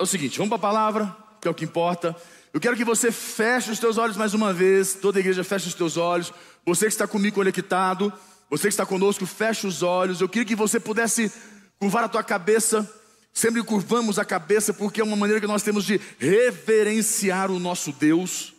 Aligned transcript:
é 0.00 0.02
o 0.02 0.06
seguinte, 0.06 0.38
vamos 0.38 0.48
para 0.48 0.56
a 0.56 0.72
palavra, 0.72 1.16
que 1.42 1.46
é 1.46 1.50
o 1.50 1.54
que 1.54 1.66
importa. 1.66 2.16
Eu 2.54 2.58
quero 2.58 2.74
que 2.74 2.84
você 2.86 3.12
feche 3.12 3.70
os 3.70 3.78
teus 3.78 3.98
olhos 3.98 4.16
mais 4.16 4.32
uma 4.32 4.50
vez, 4.50 4.94
toda 4.94 5.18
a 5.18 5.20
igreja 5.20 5.44
feche 5.44 5.68
os 5.68 5.74
teus 5.74 5.98
olhos. 5.98 6.32
Você 6.64 6.86
que 6.86 6.92
está 6.92 7.06
comigo 7.06 7.36
conectado, 7.36 8.10
você 8.48 8.62
que 8.62 8.68
está 8.68 8.86
conosco, 8.86 9.26
feche 9.26 9.66
os 9.66 9.82
olhos. 9.82 10.22
Eu 10.22 10.28
queria 10.28 10.46
que 10.46 10.56
você 10.56 10.80
pudesse 10.80 11.30
curvar 11.78 12.04
a 12.04 12.08
tua 12.08 12.24
cabeça. 12.24 12.90
Sempre 13.30 13.62
curvamos 13.62 14.18
a 14.18 14.24
cabeça 14.24 14.72
porque 14.72 15.02
é 15.02 15.04
uma 15.04 15.16
maneira 15.16 15.38
que 15.38 15.46
nós 15.46 15.62
temos 15.62 15.84
de 15.84 16.00
reverenciar 16.18 17.50
o 17.50 17.58
nosso 17.58 17.92
Deus. 17.92 18.54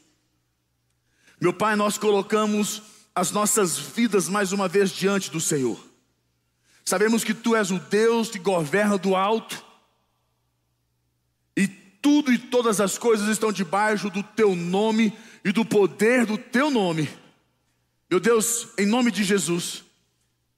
Meu 1.41 1.51
Pai, 1.51 1.75
nós 1.75 1.97
colocamos 1.97 2.83
as 3.15 3.31
nossas 3.31 3.79
vidas 3.79 4.29
mais 4.29 4.51
uma 4.51 4.67
vez 4.67 4.91
diante 4.91 5.31
do 5.31 5.41
Senhor. 5.41 5.83
Sabemos 6.85 7.23
que 7.23 7.33
Tu 7.33 7.55
és 7.55 7.71
o 7.71 7.79
Deus 7.79 8.29
que 8.29 8.37
governa 8.37 8.95
do 8.95 9.15
alto, 9.15 9.70
tudo 12.01 12.31
e 12.31 12.37
todas 12.37 12.81
as 12.81 12.97
coisas 12.97 13.27
estão 13.27 13.51
debaixo 13.51 14.09
do 14.09 14.23
Teu 14.23 14.55
nome 14.55 15.17
e 15.43 15.51
do 15.51 15.63
poder 15.63 16.25
do 16.25 16.37
Teu 16.37 16.71
nome. 16.71 17.09
Meu 18.09 18.19
Deus, 18.19 18.67
em 18.77 18.85
nome 18.85 19.11
de 19.11 19.23
Jesus, 19.23 19.83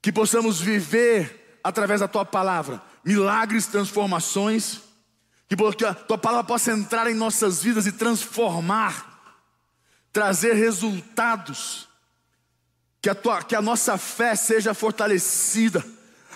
que 0.01 0.11
possamos 0.11 0.59
viver 0.59 1.59
através 1.63 1.99
da 1.99 2.07
Tua 2.07 2.25
palavra 2.25 2.81
milagres, 3.03 3.67
transformações, 3.67 4.79
que 5.47 5.85
a 5.85 5.93
Tua 5.93 6.17
palavra 6.17 6.45
possa 6.45 6.71
entrar 6.71 7.07
em 7.07 7.13
nossas 7.13 7.61
vidas 7.61 7.85
e 7.85 7.91
transformar, 7.91 9.37
trazer 10.11 10.53
resultados 10.53 11.87
que 13.01 13.09
a, 13.09 13.15
tua, 13.15 13.43
que 13.43 13.53
a 13.53 13.61
nossa 13.61 13.97
fé 13.97 14.33
seja 14.33 14.73
fortalecida. 14.73 15.83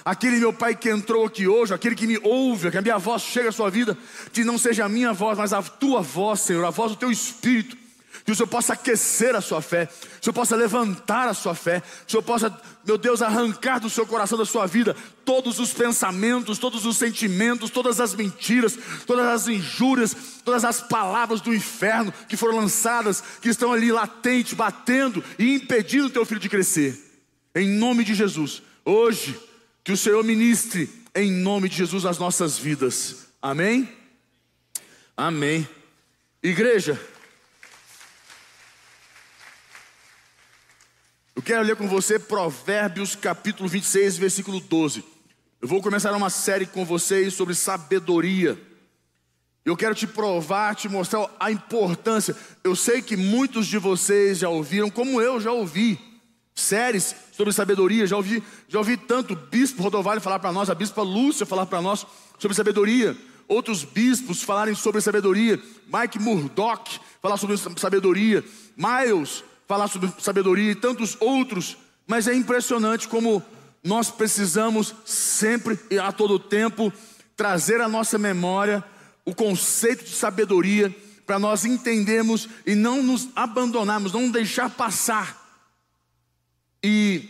Aquele 0.08 0.38
meu 0.38 0.54
pai 0.54 0.74
que 0.74 0.90
entrou 0.90 1.26
aqui 1.26 1.50
hoje, 1.50 1.74
aquele 1.74 1.94
que 1.94 2.08
me 2.08 2.18
ouve, 2.24 2.72
que 2.72 2.78
a 2.78 2.82
minha 2.82 2.98
voz 2.98 3.24
chega 3.24 3.50
à 3.50 3.52
sua 3.52 3.70
vida, 3.70 3.98
que 4.32 4.42
não 4.46 4.58
seja 4.58 4.86
a 4.86 4.90
minha 4.90 5.12
voz, 5.12 5.38
mas 5.38 5.52
a 5.52 5.62
tua 5.62 6.02
voz, 6.02 6.40
Senhor, 6.40 6.64
a 6.64 6.70
voz 6.70 6.94
do 6.94 6.98
teu 6.98 7.12
espírito 7.12 7.76
que 8.24 8.32
o 8.32 8.36
Senhor 8.36 8.48
possa 8.48 8.72
aquecer 8.72 9.36
a 9.36 9.42
sua 9.42 9.62
fé, 9.62 9.86
que 9.86 10.22
o 10.22 10.24
Senhor 10.24 10.34
possa 10.34 10.56
levantar 10.56 11.28
a 11.28 11.34
sua 11.34 11.54
fé, 11.54 11.82
que 11.82 12.08
o 12.08 12.12
Senhor 12.12 12.24
possa, 12.24 12.62
meu 12.86 12.98
Deus, 12.98 13.22
arrancar 13.22 13.80
do 13.80 13.90
seu 13.90 14.06
coração, 14.06 14.38
da 14.38 14.46
sua 14.46 14.66
vida, 14.66 14.96
todos 15.26 15.60
os 15.60 15.74
pensamentos, 15.74 16.58
todos 16.58 16.86
os 16.86 16.96
sentimentos, 16.96 17.70
todas 17.70 18.00
as 18.00 18.16
mentiras, 18.16 18.80
todas 19.06 19.26
as 19.26 19.50
injúrias, 19.50 20.16
todas 20.46 20.64
as 20.64 20.80
palavras 20.80 21.42
do 21.42 21.54
inferno 21.54 22.14
que 22.30 22.38
foram 22.38 22.56
lançadas, 22.56 23.22
que 23.42 23.50
estão 23.50 23.74
ali 23.74 23.92
latente, 23.92 24.56
batendo 24.56 25.22
e 25.38 25.56
impedindo 25.56 26.08
o 26.08 26.12
teu 26.12 26.26
filho 26.26 26.40
de 26.40 26.48
crescer. 26.48 26.98
Em 27.54 27.68
nome 27.68 28.06
de 28.06 28.14
Jesus, 28.14 28.62
hoje, 28.86 29.38
que 29.88 29.94
o 29.94 29.96
Senhor 29.96 30.22
ministre 30.22 30.90
em 31.16 31.32
nome 31.32 31.70
de 31.70 31.78
Jesus 31.78 32.06
as 32.06 32.18
nossas 32.18 32.58
vidas. 32.58 33.28
Amém? 33.42 33.88
Amém. 35.16 35.66
Igreja, 36.44 37.00
Eu 41.34 41.42
quero 41.42 41.64
ler 41.64 41.78
com 41.78 41.88
você 41.88 42.20
Provérbios 42.20 43.16
capítulo 43.16 43.70
26, 43.70 44.18
versículo 44.18 44.60
12. 44.60 45.06
Eu 45.62 45.68
vou 45.70 45.82
começar 45.82 46.12
uma 46.12 46.30
série 46.30 46.66
com 46.66 46.84
vocês 46.84 47.34
sobre 47.34 47.56
sabedoria. 47.56 48.62
Eu 49.64 49.78
quero 49.78 49.96
te 49.96 50.06
provar, 50.06 50.76
te 50.76 50.90
mostrar 50.90 51.30
a 51.40 51.50
importância. 51.50 52.36
Eu 52.62 52.76
sei 52.76 53.02
que 53.02 53.16
muitos 53.16 53.68
de 53.68 53.78
vocês 53.78 54.40
já 54.40 54.50
ouviram, 54.50 54.90
como 54.90 55.22
eu 55.22 55.40
já 55.40 55.54
ouvi, 55.54 55.98
séries 56.58 57.16
sobre 57.32 57.54
sabedoria. 57.54 58.08
Já 58.08 58.18
ouvi, 58.18 58.44
já 58.68 58.80
ouvi 58.80 58.98
tanto 58.98 59.36
bispo 59.36 59.84
Rodovalho 59.84 60.20
falar 60.20 60.40
para 60.40 60.52
nós, 60.52 60.70
a 60.70 60.76
bispa 60.76 61.04
Lúcia 61.04 61.46
falar 61.46 61.68
para 61.68 61.82
nós 61.82 62.06
sobre 62.40 62.56
sabedoria. 62.56 63.16
Outros 63.48 63.84
bispos 63.84 64.44
falarem 64.44 64.76
sobre 64.76 65.00
sabedoria. 65.00 65.62
Mike 65.88 66.20
Murdock 66.20 67.00
falar 67.22 67.38
sobre 67.38 67.56
sabedoria. 67.78 68.44
Miles 68.76 69.44
falar 69.68 69.88
sobre 69.88 70.12
sabedoria 70.20 70.72
e 70.72 70.76
tantos 70.76 71.16
outros, 71.20 71.78
mas 72.06 72.28
é 72.28 72.34
impressionante 72.34 73.08
como 73.08 73.44
nós 73.84 74.10
precisamos 74.10 74.94
sempre 75.06 75.80
e 75.92 76.00
a 76.00 76.12
todo 76.12 76.40
tempo 76.40 76.92
trazer 77.36 77.82
à 77.82 77.88
nossa 77.88 78.18
memória 78.18 78.84
o 79.24 79.36
conceito 79.36 80.06
de 80.06 80.12
sabedoria 80.12 80.94
para 81.26 81.38
nós 81.38 81.66
entendermos 81.66 82.48
e 82.66 82.74
não 82.74 83.04
nos 83.04 83.28
abandonarmos, 83.36 84.14
não 84.14 84.32
deixar 84.32 84.70
passar. 84.70 85.47
E 86.84 87.30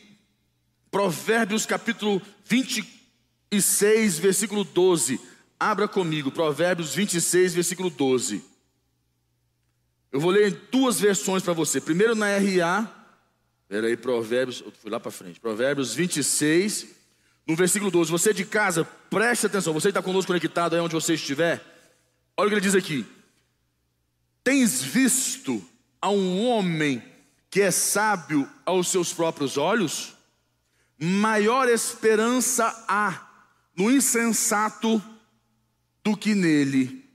Provérbios 0.91 1.65
capítulo 1.65 2.21
26, 2.45 4.19
versículo 4.19 4.63
12. 4.63 5.19
Abra 5.59 5.87
comigo, 5.87 6.31
Provérbios 6.31 6.93
26, 6.93 7.53
versículo 7.53 7.89
12. 7.89 8.43
Eu 10.11 10.19
vou 10.19 10.31
ler 10.31 10.51
duas 10.71 10.99
versões 10.99 11.43
para 11.43 11.53
você. 11.53 11.81
Primeiro 11.81 12.15
na 12.15 12.27
RA, 12.37 12.91
espera 13.63 13.87
aí, 13.87 13.97
Provérbios, 13.97 14.63
eu 14.65 14.71
fui 14.71 14.89
lá 14.89 14.99
para 14.99 15.11
frente. 15.11 15.39
Provérbios 15.39 15.93
26, 15.93 16.87
no 17.45 17.55
versículo 17.55 17.91
12. 17.91 18.11
Você 18.11 18.33
de 18.33 18.45
casa, 18.45 18.83
preste 19.09 19.45
atenção, 19.45 19.73
você 19.73 19.89
está 19.89 20.01
conosco 20.01 20.27
conectado 20.27 20.73
aí 20.73 20.79
onde 20.79 20.93
você 20.93 21.13
estiver. 21.15 21.63
Olha 22.35 22.47
o 22.47 22.49
que 22.49 22.55
ele 22.55 22.61
diz 22.61 22.75
aqui. 22.75 23.05
Tens 24.43 24.81
visto 24.81 25.63
a 26.01 26.09
um 26.09 26.41
homem 26.47 27.03
que 27.49 27.61
é 27.61 27.71
sábio 27.71 28.49
aos 28.65 28.89
seus 28.89 29.13
próprios 29.13 29.57
olhos? 29.57 30.15
Maior 30.99 31.67
esperança 31.69 32.65
há 32.87 33.27
no 33.75 33.91
insensato 33.91 35.01
do 36.03 36.17
que 36.17 36.33
nele 36.33 37.07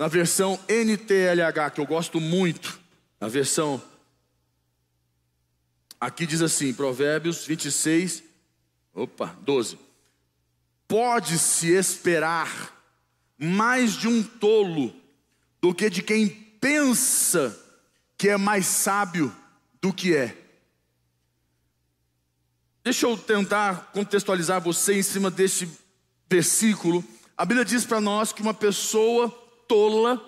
na 0.00 0.08
versão 0.08 0.58
NTLH, 0.66 1.72
que 1.74 1.78
eu 1.82 1.84
gosto 1.84 2.18
muito, 2.18 2.80
a 3.20 3.28
versão 3.28 3.82
aqui 6.00 6.24
diz 6.24 6.40
assim, 6.40 6.72
Provérbios 6.72 7.44
26, 7.44 8.22
opa, 8.94 9.36
12. 9.42 9.78
Pode-se 10.88 11.74
esperar 11.74 12.74
mais 13.36 13.92
de 13.92 14.08
um 14.08 14.22
tolo 14.22 14.96
do 15.60 15.74
que 15.74 15.90
de 15.90 16.02
quem 16.02 16.30
pensa 16.58 17.59
que 18.20 18.28
é 18.28 18.36
mais 18.36 18.66
sábio 18.66 19.34
do 19.80 19.94
que 19.94 20.14
é. 20.14 20.36
Deixa 22.84 23.06
eu 23.06 23.16
tentar 23.16 23.92
contextualizar 23.94 24.60
você 24.60 24.92
em 24.92 25.02
cima 25.02 25.30
deste 25.30 25.66
versículo. 26.28 27.02
A 27.34 27.46
Bíblia 27.46 27.64
diz 27.64 27.86
para 27.86 27.98
nós 27.98 28.30
que 28.30 28.42
uma 28.42 28.52
pessoa 28.52 29.30
tola 29.66 30.22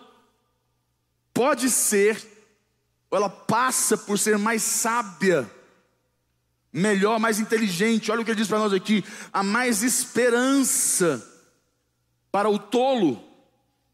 pode 1.35 1.69
ser, 1.69 2.17
ou 3.11 3.19
ela 3.19 3.29
passa 3.29 3.99
por 3.99 4.19
ser 4.19 4.39
mais 4.39 4.63
sábia, 4.63 5.47
melhor, 6.73 7.21
mais 7.21 7.39
inteligente. 7.41 8.11
Olha 8.11 8.23
o 8.23 8.25
que 8.25 8.31
ele 8.31 8.41
diz 8.41 8.49
para 8.49 8.59
nós 8.59 8.73
aqui: 8.73 9.05
há 9.31 9.43
mais 9.43 9.83
esperança 9.83 11.23
para 12.31 12.49
o 12.49 12.59
tolo. 12.59 13.23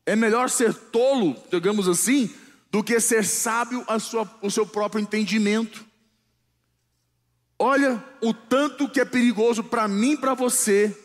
É 0.06 0.14
melhor 0.14 0.48
ser 0.48 0.72
tolo, 0.72 1.37
digamos 1.50 1.88
assim, 1.88 2.32
do 2.71 2.83
que 2.83 3.01
ser 3.01 3.25
sábio 3.25 3.84
a 3.89 3.99
sua, 3.99 4.31
o 4.43 4.51
seu 4.51 4.67
próprio 4.67 5.01
entendimento. 5.01 5.84
Olha 7.59 8.03
o 8.21 8.33
tanto 8.33 8.89
que 8.89 9.01
é 9.01 9.05
perigoso 9.05 9.65
para 9.65 9.89
mim 9.89 10.12
e 10.12 10.17
para 10.17 10.34
você 10.34 10.97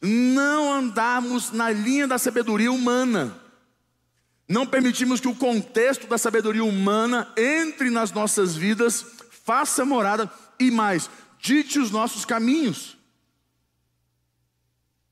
não 0.00 0.72
andarmos 0.72 1.50
na 1.50 1.70
linha 1.70 2.06
da 2.06 2.18
sabedoria 2.18 2.70
humana. 2.70 3.36
Não 4.48 4.66
permitimos 4.66 5.20
que 5.20 5.28
o 5.28 5.34
contexto 5.34 6.06
da 6.06 6.16
sabedoria 6.16 6.64
humana 6.64 7.30
entre 7.36 7.90
nas 7.90 8.12
nossas 8.12 8.56
vidas, 8.56 9.04
faça 9.44 9.84
morada 9.84 10.32
e 10.58 10.70
mais, 10.70 11.10
dite 11.38 11.78
os 11.78 11.90
nossos 11.90 12.24
caminhos. 12.24 12.96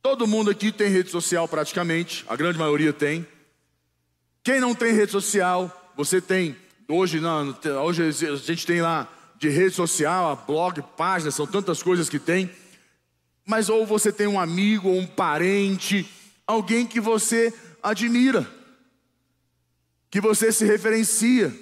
Todo 0.00 0.26
mundo 0.26 0.50
aqui 0.50 0.70
tem 0.70 0.88
rede 0.88 1.10
social 1.10 1.46
praticamente, 1.48 2.24
a 2.28 2.36
grande 2.36 2.58
maioria 2.58 2.92
tem. 2.92 3.26
Quem 4.42 4.60
não 4.60 4.74
tem 4.74 4.92
rede 4.92 5.12
social, 5.12 5.85
você 5.96 6.20
tem. 6.20 6.56
Hoje, 6.88 7.20
hoje 7.20 8.26
a 8.26 8.36
gente 8.36 8.66
tem 8.66 8.80
lá 8.80 9.08
de 9.38 9.48
rede 9.48 9.74
social, 9.74 10.44
blog, 10.46 10.82
página, 10.96 11.30
são 11.30 11.46
tantas 11.46 11.82
coisas 11.82 12.08
que 12.08 12.18
tem. 12.18 12.50
Mas 13.44 13.68
ou 13.68 13.86
você 13.86 14.12
tem 14.12 14.26
um 14.26 14.38
amigo 14.38 14.88
ou 14.88 14.98
um 14.98 15.06
parente, 15.06 16.08
alguém 16.46 16.86
que 16.86 17.00
você 17.00 17.52
admira 17.82 18.46
que 20.16 20.20
você 20.20 20.50
se 20.50 20.64
referencia. 20.64 21.54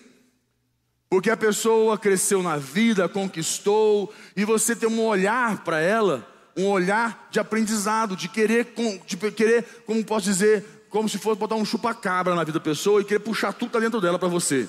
Porque 1.09 1.31
a 1.31 1.37
pessoa 1.37 1.99
cresceu 1.99 2.43
na 2.43 2.57
vida, 2.57 3.09
conquistou, 3.09 4.13
e 4.37 4.45
você 4.45 4.75
tem 4.77 4.89
um 4.89 5.01
olhar 5.01 5.65
para 5.65 5.81
ela, 5.81 6.25
um 6.57 6.67
olhar 6.67 7.29
de 7.31 7.39
aprendizado, 7.41 8.17
de 8.17 8.29
querer, 8.29 8.73
de 9.07 9.17
querer, 9.33 9.65
como 9.87 10.05
posso 10.05 10.27
dizer, 10.27 10.65
como 10.95 11.09
se 11.09 11.19
fosse 11.19 11.41
botar 11.41 11.57
um 11.57 11.65
chupa-cabra 11.65 12.37
na 12.37 12.45
vida 12.45 12.61
da 12.61 12.65
pessoa 12.65 13.01
e 13.01 13.05
querer 13.05 13.19
puxar 13.19 13.53
tudo 13.53 13.69
para 13.69 13.81
dentro 13.81 14.01
dela 14.01 14.17
para 14.17 14.29
você. 14.29 14.69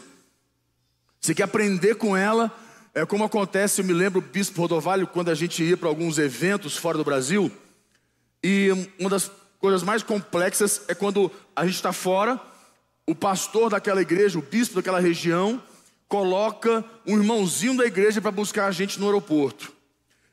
Você 1.22 1.36
quer 1.36 1.44
aprender 1.44 1.94
com 1.98 2.18
ela, 2.18 2.51
é 2.95 3.06
como 3.06 3.24
acontece, 3.24 3.81
eu 3.81 3.86
me 3.86 3.94
lembro, 3.94 4.22
Bispo 4.22 4.60
Rodovalho, 4.60 5.06
quando 5.06 5.30
a 5.30 5.36
gente 5.36 5.63
ia 5.63 5.77
para 5.77 5.88
alguns 5.88 6.18
eventos 6.18 6.75
fora 6.77 6.98
do 6.98 7.04
Brasil, 7.04 7.51
e 8.44 8.69
uma 9.00 9.07
das 9.07 9.30
coisas 9.60 9.83
mais 9.83 10.01
complexas 10.01 10.81
é 10.88 10.95
quando 10.95 11.31
a 11.56 11.63
gente 11.63 11.75
está 11.75 11.94
fora, 11.94 12.42
o 13.06 13.13
pastor 13.13 13.69
daquela 13.69 14.01
igreja, 14.01 14.39
o 14.39 14.42
bispo 14.42 14.74
daquela 14.74 15.00
região, 15.00 15.62
coloca 16.07 16.83
um 17.06 17.19
irmãozinho 17.19 17.78
da 17.78 17.86
igreja 17.86 18.19
para 18.19 18.31
buscar 18.31 18.66
a 18.66 18.71
gente 18.71 19.00
no 19.00 19.06
aeroporto. 19.06 19.71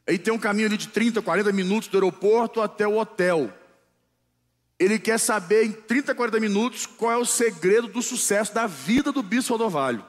Aí 0.08 0.18
tem 0.18 0.32
um 0.32 0.38
caminho 0.38 0.68
ali 0.68 0.78
de 0.78 0.88
30, 0.88 1.20
40 1.20 1.52
minutos 1.52 1.90
do 1.90 1.98
aeroporto 1.98 2.62
até 2.62 2.88
o 2.88 2.96
hotel. 2.98 3.52
Ele 4.82 4.98
quer 4.98 5.16
saber 5.16 5.64
em 5.64 5.70
30, 5.70 6.12
40 6.12 6.40
minutos 6.40 6.86
qual 6.86 7.12
é 7.12 7.16
o 7.16 7.24
segredo 7.24 7.86
do 7.86 8.02
sucesso 8.02 8.52
da 8.52 8.66
vida 8.66 9.12
do 9.12 9.22
bispo 9.22 9.52
Rodovalho. 9.52 10.04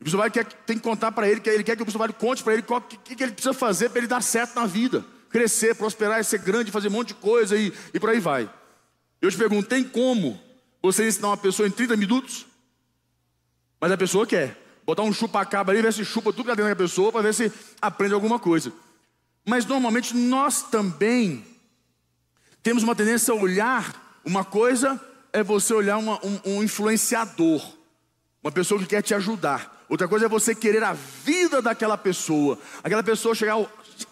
O 0.00 0.04
bispo 0.04 0.16
Rodovalho 0.16 0.46
tem 0.64 0.78
que 0.78 0.82
contar 0.82 1.12
para 1.12 1.28
ele, 1.28 1.42
ele 1.44 1.62
quer 1.62 1.76
que 1.76 1.82
o 1.82 1.84
bispo 1.84 1.98
Rodovalho 1.98 2.18
conte 2.18 2.42
para 2.42 2.54
ele 2.54 2.64
o 2.66 2.80
que, 2.80 3.14
que, 3.14 3.22
ele 3.22 3.32
precisa 3.32 3.52
fazer 3.52 3.90
para 3.90 3.98
ele 3.98 4.06
dar 4.06 4.22
certo 4.22 4.54
na 4.54 4.64
vida. 4.64 5.04
Crescer, 5.28 5.74
prosperar, 5.74 6.24
ser 6.24 6.38
grande, 6.38 6.70
fazer 6.70 6.88
um 6.88 6.92
monte 6.92 7.08
de 7.08 7.14
coisa 7.16 7.54
e, 7.54 7.70
e 7.92 8.00
por 8.00 8.08
aí 8.08 8.18
vai. 8.18 8.48
Eu 9.20 9.30
te 9.30 9.36
pergunto, 9.36 9.68
tem 9.68 9.84
como 9.84 10.40
você 10.80 11.06
ensinar 11.06 11.28
uma 11.28 11.36
pessoa 11.36 11.68
em 11.68 11.70
30 11.70 11.98
minutos? 11.98 12.46
Mas 13.78 13.92
a 13.92 13.98
pessoa 13.98 14.26
quer. 14.26 14.58
Botar 14.86 15.02
um 15.02 15.12
chupa-caba 15.12 15.70
ali, 15.70 15.82
ver 15.82 15.92
se 15.92 16.02
chupa 16.02 16.32
tudo 16.32 16.44
que 16.44 16.50
tá 16.50 16.54
dentro 16.54 16.70
da 16.70 16.76
pessoa, 16.76 17.12
para 17.12 17.20
ver 17.20 17.34
se 17.34 17.52
aprende 17.78 18.14
alguma 18.14 18.38
coisa. 18.38 18.72
Mas 19.44 19.66
normalmente 19.66 20.16
nós 20.16 20.62
também 20.62 21.44
temos 22.64 22.82
uma 22.82 22.96
tendência 22.96 23.32
a 23.32 23.36
olhar 23.36 24.20
uma 24.24 24.44
coisa 24.44 25.00
é 25.32 25.40
você 25.44 25.72
olhar 25.72 25.98
uma, 25.98 26.18
um, 26.26 26.40
um 26.44 26.62
influenciador, 26.64 27.62
uma 28.42 28.50
pessoa 28.50 28.80
que 28.80 28.86
quer 28.86 29.02
te 29.02 29.14
ajudar. 29.14 29.84
Outra 29.88 30.08
coisa 30.08 30.26
é 30.26 30.28
você 30.28 30.52
querer 30.52 30.82
a 30.82 30.92
vida 30.92 31.62
daquela 31.62 31.96
pessoa. 31.96 32.58
Aquela 32.82 33.02
pessoa 33.02 33.34
chegar, 33.36 33.56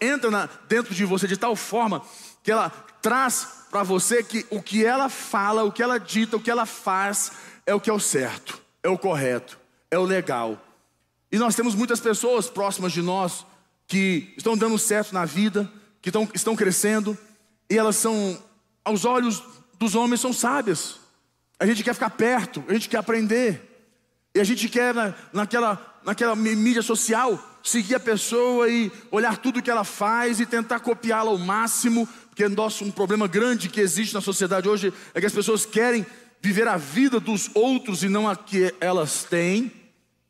entra 0.01 0.31
na, 0.31 0.49
dentro 0.69 0.95
de 0.95 1.05
você 1.05 1.27
de 1.27 1.37
tal 1.37 1.57
forma 1.57 2.03
que 2.45 2.53
ela 2.53 2.71
traz 3.01 3.65
para 3.73 3.83
você 3.83 4.23
que 4.23 4.47
o 4.51 4.63
que 4.63 4.85
ela 4.85 5.09
fala, 5.09 5.65
o 5.65 5.73
que 5.73 5.83
ela 5.83 5.99
dita, 5.99 6.37
o 6.37 6.41
que 6.41 6.51
ela 6.51 6.67
faz 6.67 7.33
é 7.67 7.75
o 7.75 7.81
que 7.81 7.91
é 7.91 7.93
o 7.93 7.99
certo, 7.99 8.61
é 8.83 8.89
o 8.89 8.99
correto 8.99 9.59
é 9.93 9.99
o 9.99 10.05
legal. 10.05 10.59
E 11.31 11.39
nós 11.39 11.55
temos 11.55 11.75
muitas 11.75 12.01
pessoas 12.01 12.49
próximas 12.49 12.93
de 12.93 13.03
nós 13.03 13.45
que 13.87 14.33
estão 14.39 14.57
dando 14.57 14.79
certo 14.79 15.13
na 15.13 15.27
vida, 15.27 15.71
que 16.01 16.09
estão, 16.09 16.27
estão 16.35 16.57
crescendo, 16.57 17.17
e 17.73 17.79
elas 17.79 17.97
são, 17.97 18.39
aos 18.85 19.07
olhos 19.07 19.43
dos 19.79 19.95
homens, 19.95 20.21
são 20.21 20.31
sábias. 20.31 20.97
A 21.59 21.65
gente 21.65 21.83
quer 21.83 21.95
ficar 21.95 22.11
perto, 22.11 22.63
a 22.69 22.75
gente 22.75 22.87
quer 22.87 22.99
aprender, 22.99 23.63
e 24.35 24.41
a 24.41 24.45
gente 24.45 24.69
quer, 24.69 24.93
na, 24.93 25.15
naquela, 25.33 26.01
naquela 26.05 26.37
mídia 26.37 26.83
social, 26.83 27.43
seguir 27.65 27.95
a 27.95 28.01
pessoa 28.01 28.69
e 28.69 28.93
olhar 29.11 29.39
tudo 29.39 29.63
que 29.63 29.71
ela 29.71 29.85
faz 29.85 30.39
e 30.39 30.45
tentar 30.45 30.81
copiá-la 30.81 31.31
ao 31.31 31.39
máximo, 31.39 32.07
porque 32.29 32.47
nosso, 32.47 32.85
um 32.85 32.91
problema 32.91 33.27
grande 33.27 33.71
que 33.71 33.81
existe 33.81 34.13
na 34.13 34.21
sociedade 34.21 34.69
hoje 34.69 34.93
é 35.15 35.21
que 35.21 35.27
as 35.27 35.33
pessoas 35.33 35.65
querem 35.65 36.05
viver 36.43 36.69
a 36.69 36.77
vida 36.77 37.19
dos 37.19 37.49
outros 37.55 38.03
e 38.03 38.09
não 38.11 38.29
a 38.29 38.37
que 38.37 38.75
elas 38.83 39.25
têm. 39.25 39.73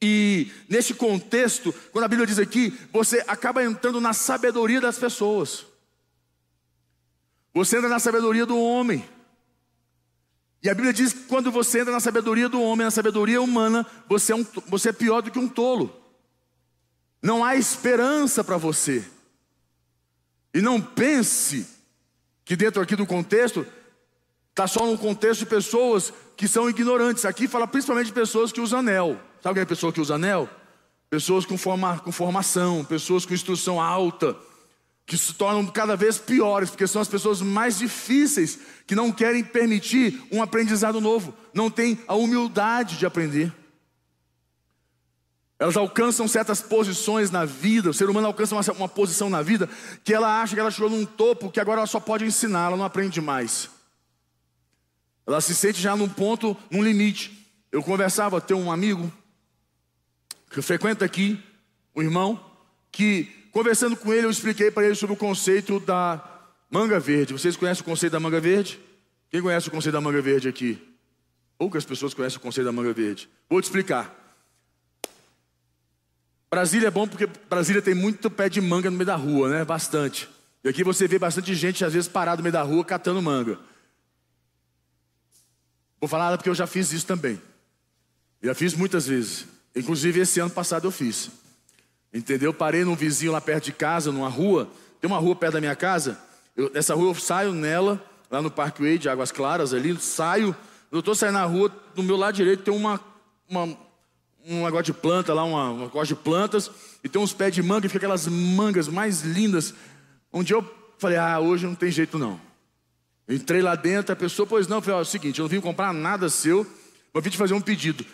E 0.00 0.48
nesse 0.68 0.94
contexto, 0.94 1.74
quando 1.90 2.04
a 2.04 2.08
Bíblia 2.08 2.26
diz 2.26 2.38
aqui, 2.38 2.72
você 2.92 3.24
acaba 3.26 3.64
entrando 3.64 4.00
na 4.00 4.12
sabedoria 4.12 4.80
das 4.80 4.96
pessoas. 4.96 5.71
Você 7.54 7.76
entra 7.76 7.88
na 7.88 7.98
sabedoria 7.98 8.46
do 8.46 8.58
homem. 8.58 9.08
E 10.62 10.70
a 10.70 10.74
Bíblia 10.74 10.92
diz 10.92 11.12
que 11.12 11.24
quando 11.24 11.50
você 11.50 11.80
entra 11.80 11.92
na 11.92 12.00
sabedoria 12.00 12.48
do 12.48 12.62
homem, 12.62 12.84
na 12.84 12.90
sabedoria 12.90 13.42
humana, 13.42 13.84
você 14.08 14.32
é, 14.32 14.36
um, 14.36 14.46
você 14.68 14.90
é 14.90 14.92
pior 14.92 15.20
do 15.20 15.30
que 15.30 15.38
um 15.38 15.48
tolo. 15.48 15.94
Não 17.20 17.44
há 17.44 17.56
esperança 17.56 18.44
para 18.44 18.56
você. 18.56 19.04
E 20.54 20.60
não 20.60 20.80
pense 20.80 21.66
que 22.44 22.56
dentro 22.56 22.80
aqui 22.82 22.94
do 22.94 23.06
contexto, 23.06 23.66
está 24.50 24.66
só 24.66 24.86
no 24.86 24.98
contexto 24.98 25.40
de 25.40 25.46
pessoas 25.46 26.12
que 26.36 26.46
são 26.46 26.68
ignorantes. 26.68 27.24
Aqui 27.24 27.48
fala 27.48 27.66
principalmente 27.66 28.06
de 28.06 28.12
pessoas 28.12 28.52
que 28.52 28.60
usam 28.60 28.80
anel. 28.80 29.20
Sabe 29.42 29.54
quem 29.54 29.62
é 29.62 29.66
pessoa 29.66 29.92
que 29.92 30.00
usa 30.00 30.14
anel? 30.14 30.48
Pessoas 31.10 31.44
com, 31.44 31.58
forma, 31.58 31.98
com 31.98 32.12
formação, 32.12 32.84
pessoas 32.84 33.26
com 33.26 33.34
instrução 33.34 33.80
alta, 33.80 34.36
que 35.06 35.18
se 35.18 35.34
tornam 35.34 35.66
cada 35.66 35.96
vez 35.96 36.18
piores, 36.18 36.70
porque 36.70 36.86
são 36.86 37.02
as 37.02 37.08
pessoas 37.08 37.40
mais 37.40 37.78
difíceis, 37.78 38.58
que 38.86 38.94
não 38.94 39.12
querem 39.12 39.42
permitir 39.42 40.22
um 40.30 40.42
aprendizado 40.42 41.00
novo, 41.00 41.34
não 41.52 41.70
têm 41.70 41.98
a 42.06 42.14
humildade 42.14 42.96
de 42.96 43.06
aprender. 43.06 43.52
Elas 45.58 45.76
alcançam 45.76 46.26
certas 46.26 46.60
posições 46.60 47.30
na 47.30 47.44
vida, 47.44 47.90
o 47.90 47.94
ser 47.94 48.10
humano 48.10 48.26
alcança 48.26 48.54
uma, 48.54 48.62
uma 48.72 48.88
posição 48.88 49.30
na 49.30 49.42
vida 49.42 49.68
que 50.02 50.12
ela 50.12 50.42
acha 50.42 50.54
que 50.54 50.60
ela 50.60 50.70
chegou 50.70 50.90
num 50.90 51.04
topo 51.04 51.50
que 51.50 51.60
agora 51.60 51.80
ela 51.80 51.86
só 51.86 52.00
pode 52.00 52.24
ensinar, 52.24 52.66
ela 52.66 52.76
não 52.76 52.84
aprende 52.84 53.20
mais. 53.20 53.70
Ela 55.26 55.40
se 55.40 55.54
sente 55.54 55.80
já 55.80 55.94
num 55.94 56.08
ponto, 56.08 56.56
num 56.70 56.82
limite. 56.82 57.48
Eu 57.70 57.82
conversava, 57.82 58.40
tem 58.40 58.56
um 58.56 58.72
amigo 58.72 59.12
que 60.50 60.60
frequenta 60.60 61.04
aqui, 61.04 61.40
um 61.94 62.02
irmão, 62.02 62.44
que 62.90 63.41
conversando 63.52 63.96
com 63.96 64.12
ele 64.12 64.26
eu 64.26 64.30
expliquei 64.30 64.70
para 64.70 64.86
ele 64.86 64.94
sobre 64.94 65.14
o 65.14 65.16
conceito 65.16 65.78
da 65.78 66.22
manga 66.70 66.98
verde. 66.98 67.32
Vocês 67.32 67.56
conhecem 67.56 67.82
o 67.82 67.84
conceito 67.84 68.12
da 68.12 68.20
manga 68.20 68.40
verde? 68.40 68.80
Quem 69.30 69.40
conhece 69.40 69.68
o 69.68 69.70
conceito 69.70 69.92
da 69.92 70.00
manga 70.00 70.20
verde 70.20 70.48
aqui? 70.48 70.80
Poucas 71.58 71.84
pessoas 71.84 72.14
conhecem 72.14 72.38
o 72.38 72.40
conceito 72.40 72.64
da 72.64 72.72
manga 72.72 72.92
verde. 72.92 73.28
Vou 73.48 73.60
te 73.60 73.64
explicar. 73.64 74.18
Brasília 76.50 76.88
é 76.88 76.90
bom 76.90 77.06
porque 77.06 77.26
Brasília 77.48 77.80
tem 77.80 77.94
muito 77.94 78.30
pé 78.30 78.48
de 78.48 78.60
manga 78.60 78.90
no 78.90 78.96
meio 78.96 79.06
da 79.06 79.16
rua, 79.16 79.48
né? 79.48 79.64
Bastante. 79.64 80.28
E 80.64 80.68
aqui 80.68 80.82
você 80.84 81.08
vê 81.08 81.18
bastante 81.18 81.54
gente, 81.54 81.84
às 81.84 81.92
vezes, 81.92 82.08
parado 82.08 82.40
no 82.40 82.42
meio 82.42 82.52
da 82.52 82.62
rua 82.62 82.84
catando 82.84 83.22
manga. 83.22 83.58
Vou 86.00 86.08
falar 86.08 86.24
nada 86.24 86.36
porque 86.36 86.50
eu 86.50 86.54
já 86.54 86.66
fiz 86.66 86.92
isso 86.92 87.06
também. 87.06 87.40
Já 88.42 88.54
fiz 88.54 88.74
muitas 88.74 89.06
vezes. 89.06 89.46
Inclusive 89.74 90.20
esse 90.20 90.40
ano 90.40 90.50
passado 90.50 90.86
eu 90.86 90.90
fiz. 90.90 91.30
Entendeu? 92.12 92.52
Parei 92.52 92.84
num 92.84 92.94
vizinho 92.94 93.32
lá 93.32 93.40
perto 93.40 93.64
de 93.64 93.72
casa, 93.72 94.12
numa 94.12 94.28
rua. 94.28 94.68
Tem 95.00 95.08
uma 95.08 95.18
rua 95.18 95.34
perto 95.34 95.54
da 95.54 95.60
minha 95.60 95.74
casa. 95.74 96.18
Eu, 96.56 96.70
essa 96.74 96.94
rua 96.94 97.10
eu 97.10 97.14
saio 97.14 97.52
nela, 97.52 98.02
lá 98.30 98.42
no 98.42 98.50
Parkway 98.50 98.98
de 98.98 99.08
Águas 99.08 99.32
Claras 99.32 99.72
ali, 99.72 99.98
saio. 99.98 100.54
Eu 100.90 100.98
estou 100.98 101.14
saindo 101.14 101.34
na 101.34 101.44
rua, 101.44 101.74
do 101.94 102.02
meu 102.02 102.16
lado 102.16 102.34
direito 102.34 102.62
tem 102.62 102.74
uma, 102.74 103.00
uma 103.48 103.76
um 104.46 104.64
negócio 104.64 104.86
de 104.86 104.92
planta 104.92 105.32
lá, 105.32 105.44
uma, 105.44 105.70
um 105.70 105.80
negócio 105.84 106.14
de 106.14 106.22
plantas, 106.22 106.70
e 107.02 107.08
tem 107.08 107.20
uns 107.20 107.32
pés 107.32 107.54
de 107.54 107.62
manga, 107.62 107.86
e 107.86 107.88
fica 107.88 107.98
aquelas 107.98 108.26
mangas 108.26 108.88
mais 108.88 109.22
lindas. 109.22 109.74
Um 110.32 110.42
dia 110.42 110.56
eu 110.56 110.74
falei, 110.98 111.16
ah, 111.16 111.38
hoje 111.40 111.66
não 111.66 111.74
tem 111.74 111.90
jeito 111.90 112.18
não. 112.18 112.40
entrei 113.28 113.62
lá 113.62 113.74
dentro, 113.74 114.12
a 114.12 114.16
pessoa, 114.16 114.46
pois 114.46 114.66
não, 114.66 114.78
eu 114.78 114.82
falei, 114.82 114.96
ó, 114.96 114.98
é 115.00 115.02
o 115.02 115.06
seguinte, 115.06 115.38
eu 115.38 115.44
não 115.44 115.48
vim 115.48 115.60
comprar 115.60 115.92
nada 115.92 116.28
seu, 116.28 116.66
mas 117.12 117.22
vim 117.22 117.30
te 117.30 117.38
fazer 117.38 117.54
um 117.54 117.60
pedido. 117.60 118.04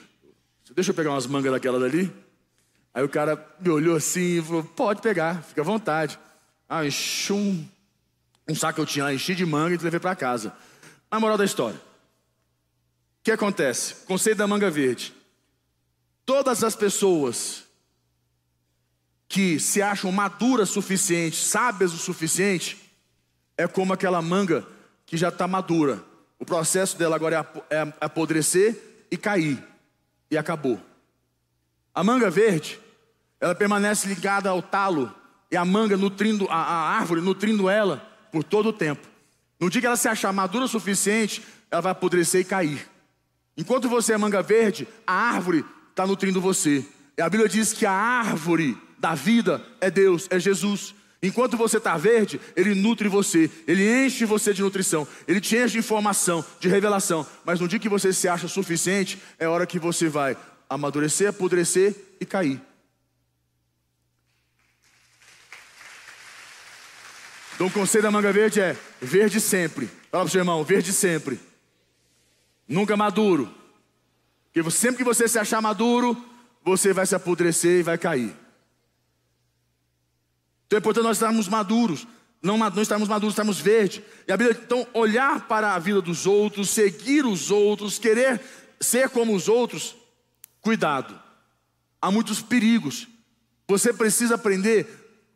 Deixa 0.74 0.90
eu 0.90 0.94
pegar 0.94 1.10
umas 1.10 1.26
mangas 1.26 1.52
daquela 1.52 1.80
dali. 1.80 2.12
Aí 2.94 3.04
o 3.04 3.08
cara 3.08 3.36
me 3.60 3.70
olhou 3.70 3.96
assim 3.96 4.38
e 4.38 4.42
falou: 4.42 4.64
Pode 4.64 5.00
pegar, 5.02 5.42
fica 5.42 5.60
à 5.60 5.64
vontade. 5.64 6.18
Ah, 6.68 6.84
enchi 6.84 7.32
um, 7.32 7.66
um 8.48 8.54
saco 8.54 8.74
que 8.74 8.80
eu 8.80 8.86
tinha 8.86 9.12
enchi 9.12 9.34
de 9.34 9.46
manga 9.46 9.74
e 9.74 9.78
levei 9.78 10.00
para 10.00 10.16
casa. 10.16 10.52
A 11.10 11.20
moral 11.20 11.38
da 11.38 11.44
história: 11.44 11.78
O 13.20 13.24
que 13.24 13.30
acontece? 13.30 13.94
Conceito 14.06 14.38
da 14.38 14.46
manga 14.46 14.70
verde. 14.70 15.14
Todas 16.24 16.62
as 16.62 16.76
pessoas 16.76 17.64
que 19.28 19.60
se 19.60 19.82
acham 19.82 20.10
maduras 20.10 20.70
o 20.70 20.72
suficiente, 20.72 21.36
sábias 21.36 21.92
o 21.92 21.98
suficiente, 21.98 22.78
é 23.56 23.66
como 23.66 23.92
aquela 23.92 24.22
manga 24.22 24.66
que 25.04 25.16
já 25.16 25.28
está 25.28 25.46
madura. 25.46 26.02
O 26.38 26.44
processo 26.44 26.96
dela 26.96 27.16
agora 27.16 27.46
é, 27.68 27.76
é 27.76 27.92
apodrecer 28.00 29.06
e 29.10 29.16
cair 29.16 29.62
e 30.30 30.38
acabou. 30.38 30.80
A 31.98 32.04
manga 32.04 32.30
verde, 32.30 32.78
ela 33.40 33.56
permanece 33.56 34.06
ligada 34.06 34.48
ao 34.48 34.62
talo 34.62 35.12
e 35.50 35.56
a 35.56 35.64
manga 35.64 35.96
nutrindo, 35.96 36.46
a, 36.48 36.54
a 36.54 36.90
árvore 36.96 37.20
nutrindo 37.20 37.68
ela 37.68 37.96
por 38.30 38.44
todo 38.44 38.68
o 38.68 38.72
tempo. 38.72 39.04
No 39.58 39.68
dia 39.68 39.80
que 39.80 39.86
ela 39.88 39.96
se 39.96 40.06
achar 40.06 40.32
madura 40.32 40.66
o 40.66 40.68
suficiente, 40.68 41.42
ela 41.68 41.82
vai 41.82 41.90
apodrecer 41.90 42.42
e 42.42 42.44
cair. 42.44 42.88
Enquanto 43.56 43.88
você 43.88 44.12
é 44.12 44.16
manga 44.16 44.40
verde, 44.40 44.86
a 45.04 45.12
árvore 45.12 45.64
está 45.90 46.06
nutrindo 46.06 46.40
você. 46.40 46.86
E 47.16 47.20
a 47.20 47.28
Bíblia 47.28 47.48
diz 47.48 47.72
que 47.72 47.84
a 47.84 47.90
árvore 47.90 48.78
da 48.96 49.16
vida 49.16 49.60
é 49.80 49.90
Deus, 49.90 50.28
é 50.30 50.38
Jesus. 50.38 50.94
Enquanto 51.20 51.56
você 51.56 51.78
está 51.78 51.96
verde, 51.96 52.40
Ele 52.54 52.76
nutre 52.76 53.08
você, 53.08 53.50
Ele 53.66 54.06
enche 54.06 54.24
você 54.24 54.54
de 54.54 54.62
nutrição, 54.62 55.04
Ele 55.26 55.40
te 55.40 55.56
enche 55.56 55.72
de 55.72 55.78
informação, 55.78 56.44
de 56.60 56.68
revelação. 56.68 57.26
Mas 57.44 57.58
no 57.58 57.66
dia 57.66 57.80
que 57.80 57.88
você 57.88 58.12
se 58.12 58.28
acha 58.28 58.46
suficiente, 58.46 59.20
é 59.36 59.48
hora 59.48 59.66
que 59.66 59.80
você 59.80 60.08
vai 60.08 60.36
amadurecer, 60.68 61.28
apodrecer 61.28 61.94
e 62.20 62.26
cair. 62.26 62.60
Então 67.54 67.66
o 67.66 67.72
conselho 67.72 68.04
da 68.04 68.10
manga 68.10 68.32
verde 68.32 68.60
é 68.60 68.76
verde 69.00 69.40
sempre. 69.40 69.86
Fala 70.10 70.22
para 70.22 70.28
o 70.28 70.28
seu 70.28 70.40
irmão, 70.40 70.62
verde 70.62 70.92
sempre. 70.92 71.40
Nunca 72.68 72.96
maduro. 72.96 73.52
Porque 74.52 74.70
sempre 74.70 74.98
que 74.98 75.04
você 75.04 75.26
se 75.26 75.38
achar 75.38 75.60
maduro, 75.60 76.16
você 76.64 76.92
vai 76.92 77.04
se 77.04 77.14
apodrecer 77.14 77.80
e 77.80 77.82
vai 77.82 77.98
cair. 77.98 78.34
Então 80.66 80.76
é 80.76 80.78
importante 80.78 81.04
nós 81.04 81.16
estarmos 81.16 81.48
maduros. 81.48 82.06
não, 82.40 82.56
não 82.56 82.82
estarmos 82.82 83.08
maduros, 83.08 83.32
estarmos 83.32 83.58
verdes. 83.58 84.04
E 84.28 84.32
a 84.32 84.36
Bíblia, 84.36 84.56
então, 84.62 84.86
olhar 84.94 85.48
para 85.48 85.74
a 85.74 85.78
vida 85.78 86.00
dos 86.00 86.26
outros, 86.26 86.70
seguir 86.70 87.24
os 87.24 87.50
outros, 87.50 87.98
querer 87.98 88.40
ser 88.80 89.08
como 89.08 89.34
os 89.34 89.48
outros, 89.48 89.96
cuidado. 90.68 91.18
Há 92.00 92.10
muitos 92.10 92.42
perigos. 92.42 93.08
Você 93.66 93.90
precisa 93.92 94.34
aprender 94.34 94.86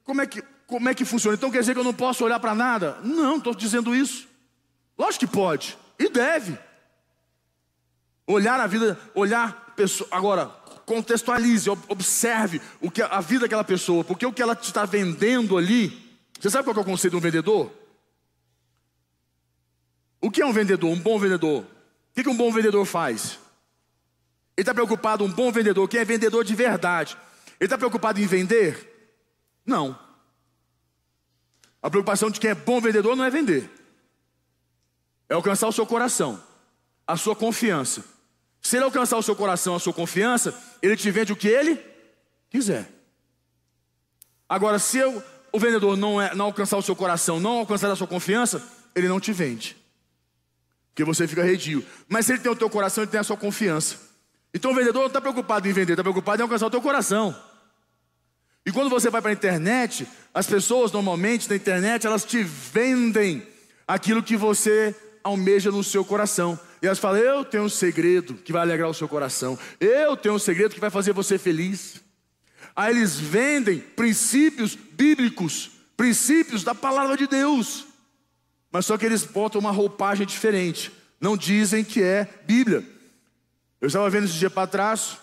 como 0.05 0.21
é 0.21 0.27
que, 0.27 0.43
como 0.67 0.89
é 0.89 0.95
que 0.95 1.07
funciona. 1.07 1.37
Então 1.37 1.51
quer 1.51 1.61
dizer 1.61 1.73
que 1.73 1.81
eu 1.81 1.85
não 1.85 1.95
posso 1.95 2.23
olhar 2.23 2.39
para 2.39 2.55
nada? 2.55 2.99
Não, 3.03 3.39
estou 3.39 3.55
dizendo 3.55 3.95
isso. 3.95 4.29
Lógico 4.99 5.27
que 5.27 5.33
pode 5.33 5.79
e 5.99 6.09
deve. 6.11 6.59
Olhar 8.27 8.61
a 8.61 8.67
vida, 8.67 9.01
olhar 9.15 9.73
pessoa. 9.75 10.07
Agora, 10.13 10.47
contextualize, 10.85 11.71
observe 11.89 12.61
o 12.81 12.91
que 12.91 13.01
a 13.01 13.21
vida 13.21 13.43
daquela 13.43 13.65
pessoa, 13.65 14.05
porque 14.05 14.27
o 14.27 14.33
que 14.33 14.43
ela 14.43 14.59
está 14.61 14.85
vendendo 14.85 15.57
ali 15.57 16.03
você 16.43 16.51
sabe 16.51 16.65
qual 16.65 16.77
é 16.77 16.81
o 16.81 16.85
conceito 16.85 17.13
de 17.13 17.19
um 17.19 17.21
vendedor? 17.21 17.73
O 20.21 20.29
que 20.29 20.43
é 20.43 20.47
um 20.47 20.53
vendedor? 20.53 20.91
Um 20.91 20.99
bom 20.99 21.17
vendedor. 21.17 21.65
O 21.65 22.23
que 22.23 22.29
um 22.29 22.37
bom 22.37 22.51
vendedor 22.51 22.85
faz? 22.85 23.39
Ele 24.57 24.63
está 24.63 24.75
preocupado, 24.75 25.25
um 25.25 25.31
bom 25.31 25.51
vendedor, 25.51 25.89
quem 25.89 26.01
é 26.01 26.05
vendedor 26.05 26.45
de 26.45 26.55
verdade. 26.55 27.17
Ele 27.59 27.67
está 27.67 27.79
preocupado 27.79 28.21
em 28.21 28.27
vender? 28.27 29.21
Não. 29.65 29.99
A 31.83 31.91
preocupação 31.91 32.31
de 32.31 32.39
quem 32.39 32.51
é 32.51 32.55
bom 32.55 32.81
vendedor 32.81 33.17
não 33.17 33.25
é 33.25 33.31
vender, 33.31 33.69
é 35.29 35.35
alcançar 35.35 35.67
o 35.67 35.73
seu 35.73 35.87
coração, 35.87 36.43
a 37.07 37.17
sua 37.17 37.35
confiança. 37.35 38.05
Se 38.61 38.77
ele 38.77 38.85
alcançar 38.85 39.17
o 39.17 39.23
seu 39.23 39.35
coração, 39.35 39.75
a 39.75 39.81
sua 39.81 39.93
confiança, 39.93 40.57
ele 40.81 40.97
te 40.97 41.11
vende 41.11 41.33
o 41.33 41.37
que 41.37 41.49
ele 41.49 41.81
quiser. 42.49 42.89
Agora, 44.49 44.79
se 44.79 44.99
eu 44.99 45.23
o 45.53 45.59
vendedor 45.59 45.97
não, 45.97 46.21
é, 46.21 46.35
não 46.35 46.47
alcançar 46.47 46.79
o 46.79 46.83
seu 46.83 46.97
coração, 46.97 47.39
não 47.39 47.59
alcançar 47.59 47.91
a 47.91 47.97
sua 47.97 48.07
confiança, 48.07 48.63
ele 48.95 49.07
não 49.07 49.21
te 49.21 49.33
vende. 49.33 49.77
Porque 50.89 51.05
você 51.05 51.29
fica 51.29 51.43
redio. 51.43 51.85
Mas 52.09 52.27
se 52.27 52.33
ele 52.33 52.41
tem 52.41 52.51
o 52.51 52.57
teu 52.57 52.71
coração, 52.71 53.05
ele 53.05 53.11
tem 53.11 53.21
a 53.21 53.25
sua 53.25 53.37
confiança. 53.37 53.99
Então 54.55 54.71
o 54.71 54.75
vendedor 54.75 55.01
não 55.01 55.07
está 55.07 55.21
preocupado 55.21 55.69
em 55.69 55.73
vender, 55.73 55.93
está 55.93 56.03
preocupado 56.03 56.41
em 56.41 56.45
alcançar 56.45 56.67
o 56.67 56.71
teu 56.71 56.83
coração. 56.83 57.35
E 58.65 58.71
quando 58.71 58.91
você 58.91 59.11
vai 59.11 59.21
para 59.21 59.31
a 59.31 59.35
internet, 59.35 60.07
as 60.33 60.47
pessoas 60.47 60.93
normalmente 60.93 61.49
na 61.49 61.57
internet, 61.57 62.07
elas 62.07 62.25
te 62.25 62.43
vendem 62.43 63.47
aquilo 63.87 64.23
que 64.23 64.37
você 64.37 64.95
almeja 65.25 65.71
no 65.71 65.83
seu 65.83 66.05
coração. 66.05 66.59
E 66.81 66.87
elas 66.87 66.99
falam: 66.99 67.21
Eu 67.21 67.45
tenho 67.45 67.65
um 67.65 67.69
segredo 67.69 68.35
que 68.35 68.53
vai 68.53 68.63
alegrar 68.63 68.89
o 68.89 68.95
seu 68.95 69.09
coração. 69.09 69.59
Eu 69.81 70.17
tenho 70.17 70.35
um 70.35 70.39
segredo 70.39 70.75
que 70.75 70.81
vai 70.81 70.91
fazer 70.91 71.13
você 71.13 71.39
feliz. 71.39 72.01
Aí 72.75 72.95
eles 72.95 73.19
vendem 73.19 73.79
princípios 73.79 74.75
bíblicos, 74.75 75.71
princípios 75.97 76.63
da 76.63 76.75
palavra 76.75 77.17
de 77.17 77.27
Deus. 77.27 77.87
Mas 78.71 78.87
só 78.87 78.97
que 78.97 79.05
eles 79.05 79.25
botam 79.25 79.61
uma 79.61 79.71
roupagem 79.71 80.27
diferente. 80.27 80.91
Não 81.21 81.37
dizem 81.37 81.85
que 81.85 82.03
é 82.03 82.27
Bíblia. 82.47 82.83
Eu 83.83 83.89
estava 83.89 84.09
vendo 84.09 84.25
esse 84.25 84.35
dia 84.35 84.49
para 84.49 84.69
trás 84.69 85.19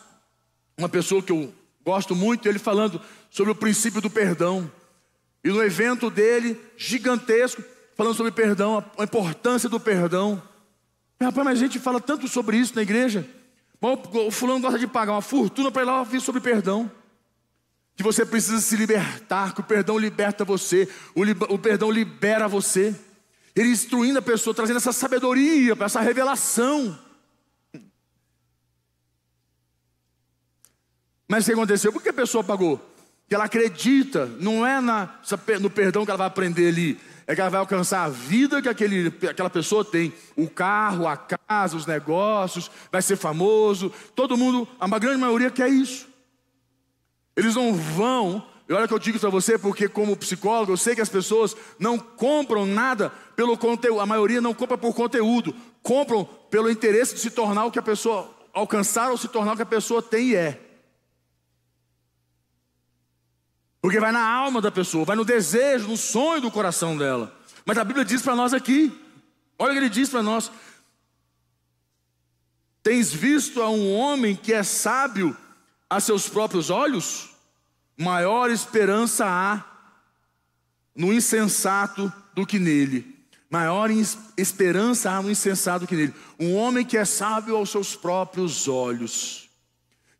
uma 0.77 0.89
pessoa 0.89 1.23
que 1.23 1.31
eu 1.31 1.53
gosto 1.83 2.13
muito, 2.13 2.47
ele 2.47 2.59
falando 2.59 3.01
sobre 3.31 3.53
o 3.53 3.55
princípio 3.55 4.01
do 4.01 4.09
perdão. 4.09 4.69
E 5.41 5.49
no 5.49 5.63
evento 5.63 6.09
dele, 6.09 6.59
gigantesco, 6.77 7.63
falando 7.95 8.15
sobre 8.15 8.33
perdão, 8.33 8.83
a 8.97 9.03
importância 9.05 9.69
do 9.69 9.79
perdão. 9.79 10.43
Rapaz, 11.19 11.45
mas 11.45 11.57
a 11.57 11.61
gente 11.61 11.79
fala 11.79 12.01
tanto 12.01 12.27
sobre 12.27 12.57
isso 12.57 12.75
na 12.75 12.81
igreja. 12.81 13.25
O 13.81 14.29
fulano 14.29 14.59
gosta 14.59 14.77
de 14.77 14.87
pagar 14.87 15.13
uma 15.13 15.21
fortuna 15.21 15.71
para 15.71 15.81
ir 15.81 15.85
lá 15.85 15.99
ouvir 15.99 16.19
sobre 16.19 16.41
perdão 16.41 16.91
que 17.95 18.03
você 18.03 18.25
precisa 18.25 18.61
se 18.61 18.77
libertar, 18.77 19.53
que 19.53 19.59
o 19.59 19.63
perdão 19.63 19.97
liberta 19.97 20.45
você, 20.45 20.87
o, 21.13 21.21
li, 21.21 21.35
o 21.49 21.59
perdão 21.59 21.91
libera 21.91 22.47
você. 22.47 22.95
Ele 23.53 23.69
instruindo 23.71 24.19
a 24.19 24.21
pessoa, 24.21 24.53
trazendo 24.53 24.77
essa 24.77 24.93
sabedoria, 24.93 25.75
essa 25.81 25.99
revelação. 25.99 26.97
Mas 31.29 31.43
o 31.43 31.45
que 31.45 31.53
aconteceu? 31.53 31.93
Por 31.93 32.01
que 32.01 32.09
a 32.09 32.13
pessoa 32.13 32.43
pagou? 32.43 32.83
Que 33.27 33.35
ela 33.35 33.43
acredita, 33.43 34.25
não 34.39 34.65
é 34.65 34.81
na, 34.81 35.19
no 35.61 35.69
perdão 35.69 36.03
que 36.03 36.09
ela 36.09 36.17
vai 36.17 36.27
aprender 36.27 36.69
ali, 36.69 36.99
é 37.27 37.35
que 37.35 37.39
ela 37.39 37.51
vai 37.51 37.59
alcançar 37.59 38.03
a 38.03 38.09
vida 38.09 38.59
que 38.59 38.67
aquele, 38.67 39.13
aquela 39.29 39.51
pessoa 39.51 39.85
tem. 39.85 40.11
O 40.35 40.49
carro, 40.49 41.07
a 41.07 41.15
casa, 41.15 41.77
os 41.77 41.85
negócios, 41.85 42.71
vai 42.91 43.03
ser 43.03 43.15
famoso. 43.15 43.93
Todo 44.15 44.35
mundo, 44.35 44.67
a 44.79 44.87
grande 44.97 45.19
maioria 45.19 45.51
quer 45.51 45.69
isso. 45.69 46.07
Eles 47.37 47.53
não 47.53 47.75
vão, 47.75 48.43
e 48.67 48.73
olha 48.73 48.87
que 48.87 48.93
eu 48.93 48.97
digo 48.97 49.19
para 49.19 49.29
você, 49.29 49.55
porque 49.55 49.87
como 49.87 50.17
psicólogo, 50.17 50.71
eu 50.71 50.77
sei 50.77 50.95
que 50.95 51.01
as 51.01 51.09
pessoas 51.09 51.55
não 51.77 51.99
compram 51.99 52.65
nada 52.65 53.11
pelo 53.35 53.55
conteúdo, 53.55 54.01
a 54.01 54.05
maioria 54.07 54.41
não 54.41 54.55
compra 54.55 54.79
por 54.79 54.95
conteúdo, 54.95 55.55
compram 55.83 56.27
pelo 56.49 56.71
interesse 56.71 57.13
de 57.13 57.21
se 57.21 57.29
tornar 57.29 57.65
o 57.65 57.71
que 57.71 57.77
a 57.77 57.83
pessoa, 57.83 58.27
alcançar 58.51 59.11
ou 59.11 59.17
se 59.17 59.27
tornar 59.27 59.53
o 59.53 59.55
que 59.55 59.61
a 59.61 59.67
pessoa 59.67 60.01
tem 60.01 60.29
e 60.29 60.35
é. 60.35 60.68
Porque 63.81 63.99
vai 63.99 64.11
na 64.11 64.27
alma 64.27 64.61
da 64.61 64.71
pessoa, 64.71 65.05
vai 65.05 65.15
no 65.15 65.23
desejo, 65.23 65.87
no 65.87 65.97
sonho 65.97 66.41
do 66.41 66.51
coração 66.51 66.97
dela. 66.97 67.33
Mas 67.65 67.77
a 67.77 67.83
Bíblia 67.83 68.03
diz 68.03 68.21
para 68.21 68.35
nós 68.35 68.53
aqui, 68.53 68.91
olha 69.57 69.71
o 69.71 69.73
que 69.73 69.79
ele 69.79 69.89
diz 69.89 70.09
para 70.09 70.21
nós: 70.21 70.51
Tens 72.83 73.13
visto 73.13 73.61
a 73.61 73.69
um 73.69 73.93
homem 73.93 74.35
que 74.35 74.53
é 74.53 74.63
sábio 74.63 75.35
a 75.89 75.99
seus 75.99 76.27
próprios 76.27 76.69
olhos, 76.69 77.29
maior 77.97 78.49
esperança 78.49 79.25
há 79.25 79.63
no 80.95 81.13
insensato 81.13 82.11
do 82.33 82.45
que 82.45 82.59
nele. 82.59 83.17
Maior 83.49 83.89
esperança 84.37 85.09
há 85.09 85.21
no 85.21 85.31
insensato 85.31 85.81
do 85.81 85.87
que 85.87 85.95
nele. 85.95 86.13
Um 86.39 86.55
homem 86.55 86.85
que 86.85 86.97
é 86.97 87.05
sábio 87.05 87.55
aos 87.55 87.69
seus 87.69 87.95
próprios 87.95 88.67
olhos. 88.67 89.49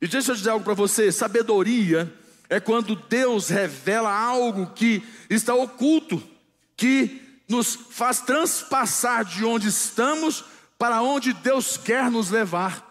E 0.01 0.08
deixa 0.08 0.32
eu 0.32 0.36
dizer 0.36 0.50
algo 0.50 0.63
para 0.63 0.74
você: 0.74 1.12
sabedoria 1.12 2.12
é 2.50 2.60
quando 2.60 2.96
Deus 2.96 3.48
revela 3.48 4.12
algo 4.12 4.68
que 4.74 5.03
está 5.29 5.53
oculto, 5.53 6.22
que 6.75 7.22
nos 7.48 7.75
faz 7.75 8.22
transpassar 8.22 9.24
de 9.24 9.46
onde 9.46 9.68
estamos 9.68 10.44
para 10.77 11.01
onde 11.01 11.32
Deus 11.32 11.77
quer 11.77 12.10
nos 12.10 12.32
levar. 12.32 12.88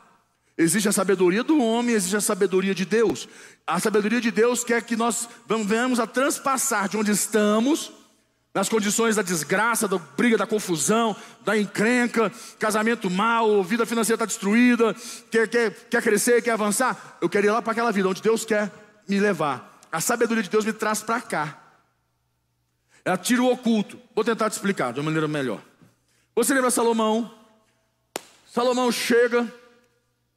Existe 0.57 0.89
a 0.89 0.93
sabedoria 0.93 1.43
do 1.43 1.61
homem, 1.61 1.95
existe 1.95 2.17
a 2.17 2.21
sabedoria 2.21 2.75
de 2.75 2.85
Deus. 2.85 3.29
A 3.67 3.81
sabedoria 3.81 4.21
de 4.21 4.31
Deus 4.31 4.63
quer 4.63 4.83
que 4.83 4.97
nós 4.97 5.29
venhamos 5.47 6.01
a 6.01 6.07
transpassar 6.07 6.89
de 6.89 6.97
onde 6.97 7.11
estamos, 7.11 7.93
nas 8.55 8.69
condições 8.69 9.17
da 9.17 9.23
desgraça, 9.23 9.87
da 9.87 9.99
briga, 9.99 10.37
da 10.37 10.47
confusão, 10.47 11.15
da 11.45 11.57
encrenca, 11.57 12.33
casamento 12.59 13.09
mal, 13.09 13.63
vida 13.63 13.87
financeira 13.87 14.17
está 14.17 14.27
destruída, 14.27 14.95
quer, 15.31 15.47
quer, 15.49 15.71
quer 15.89 16.03
crescer, 16.03 16.43
quer 16.43 16.53
avançar. 16.53 17.19
Eu 17.21 17.29
quero 17.29 17.47
ir 17.47 17.51
lá 17.51 17.63
para 17.63 17.73
aquela 17.73 17.93
vida 17.93 18.09
onde 18.09 18.23
Deus 18.23 18.45
quer 18.45 18.88
me 19.09 19.19
levar. 19.19 19.81
A 19.91 20.01
sabedoria 20.01 20.43
de 20.43 20.51
Deus 20.51 20.65
me 20.65 20.73
traz 20.73 21.03
para 21.03 21.21
cá. 21.21 21.59
Ela 23.05 23.17
tira 23.17 23.43
o 23.43 23.51
oculto. 23.51 23.99
Vou 24.15 24.25
tentar 24.25 24.51
te 24.51 24.53
explicar 24.53 24.93
de 24.93 25.01
uma 25.01 25.07
maneira 25.07 25.27
melhor. 25.27 25.63
Você 26.35 26.53
lembra 26.53 26.71
Salomão? 26.71 27.35
Salomão 28.47 28.93
chega 28.93 29.53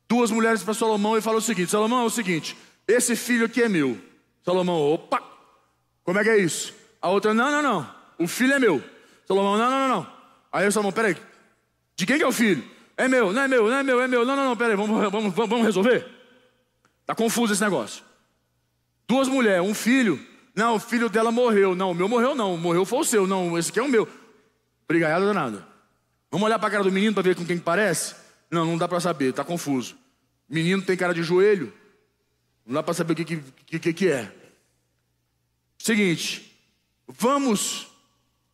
duas 0.08 0.32
mulheres 0.32 0.64
para 0.64 0.74
Salomão 0.74 1.18
e 1.18 1.22
falou 1.22 1.40
o 1.40 1.42
seguinte: 1.42 1.72
Salomão 1.72 2.04
é 2.04 2.06
o 2.06 2.10
seguinte, 2.10 2.58
esse 2.88 3.16
filho 3.16 3.46
aqui 3.46 3.62
é 3.62 3.70
meu. 3.70 3.98
Salomão, 4.44 4.80
opa, 4.80 5.22
como 6.04 6.20
é 6.20 6.24
que 6.24 6.30
é 6.30 6.38
isso? 6.38 6.74
A 7.02 7.10
outra, 7.10 7.34
não, 7.34 7.52
não, 7.52 7.62
não, 7.62 7.96
o 8.20 8.28
filho 8.28 8.54
é 8.54 8.60
meu. 8.60 8.84
Salomão, 9.26 9.58
não, 9.58 9.70
não, 9.70 9.88
não, 9.88 9.96
não. 9.96 10.14
Aí 10.52 10.68
o 10.68 10.72
Salomão, 10.72 10.92
peraí, 10.92 11.16
de 11.96 12.06
quem 12.06 12.18
que 12.18 12.24
é 12.24 12.28
o 12.28 12.32
filho? 12.32 12.64
É 12.98 13.08
meu, 13.08 13.32
não 13.32 13.42
é 13.42 13.48
meu, 13.48 13.70
não 13.70 13.78
é 13.78 13.84
meu, 13.84 14.02
é 14.02 14.08
meu. 14.08 14.26
Não, 14.26 14.36
não, 14.36 14.46
não, 14.46 14.58
peraí, 14.58 14.76
vamos, 14.76 15.12
vamos, 15.12 15.34
vamos 15.34 15.66
resolver? 15.66 16.06
Tá 17.06 17.16
confuso 17.16 17.54
esse 17.54 17.64
negócio. 17.64 18.04
Duas 19.12 19.28
mulheres, 19.28 19.62
um 19.62 19.74
filho. 19.74 20.26
Não, 20.56 20.76
o 20.76 20.80
filho 20.80 21.10
dela 21.10 21.34
morreu. 21.34 21.76
Não, 21.76 21.92
o 21.92 21.94
meu 21.94 22.08
morreu 22.08 22.34
não, 22.34 22.56
morreu 22.56 22.86
foi 22.86 23.00
o 23.00 23.04
seu. 23.04 23.28
Não, 23.28 23.58
esse 23.58 23.70
aqui 23.70 23.78
é 23.78 23.84
o 23.84 23.90
meu. 23.90 24.08
Obrigado, 24.86 25.26
danado. 25.26 25.66
Vamos 26.32 26.46
olhar 26.46 26.58
para 26.58 26.70
a 26.70 26.72
cara 26.72 26.84
do 26.86 26.92
menino 26.94 27.14
para 27.14 27.24
ver 27.24 27.36
com 27.36 27.46
quem 27.46 27.58
parece? 27.58 28.16
Não, 28.50 28.66
não 28.66 28.78
dá 28.78 28.88
para 28.88 29.02
saber, 29.02 29.32
está 29.32 29.44
confuso. 29.44 29.98
Menino 30.48 30.82
tem 30.82 30.96
cara 30.96 31.14
de 31.14 31.24
joelho. 31.24 31.74
Não 32.66 32.76
dá 32.76 32.82
para 32.82 32.94
saber 32.94 33.12
o 33.12 33.16
que, 33.18 33.26
que, 33.26 33.80
que, 33.80 33.94
que 33.94 34.08
é. 34.08 34.32
Seguinte, 35.78 36.58
vamos 37.06 37.88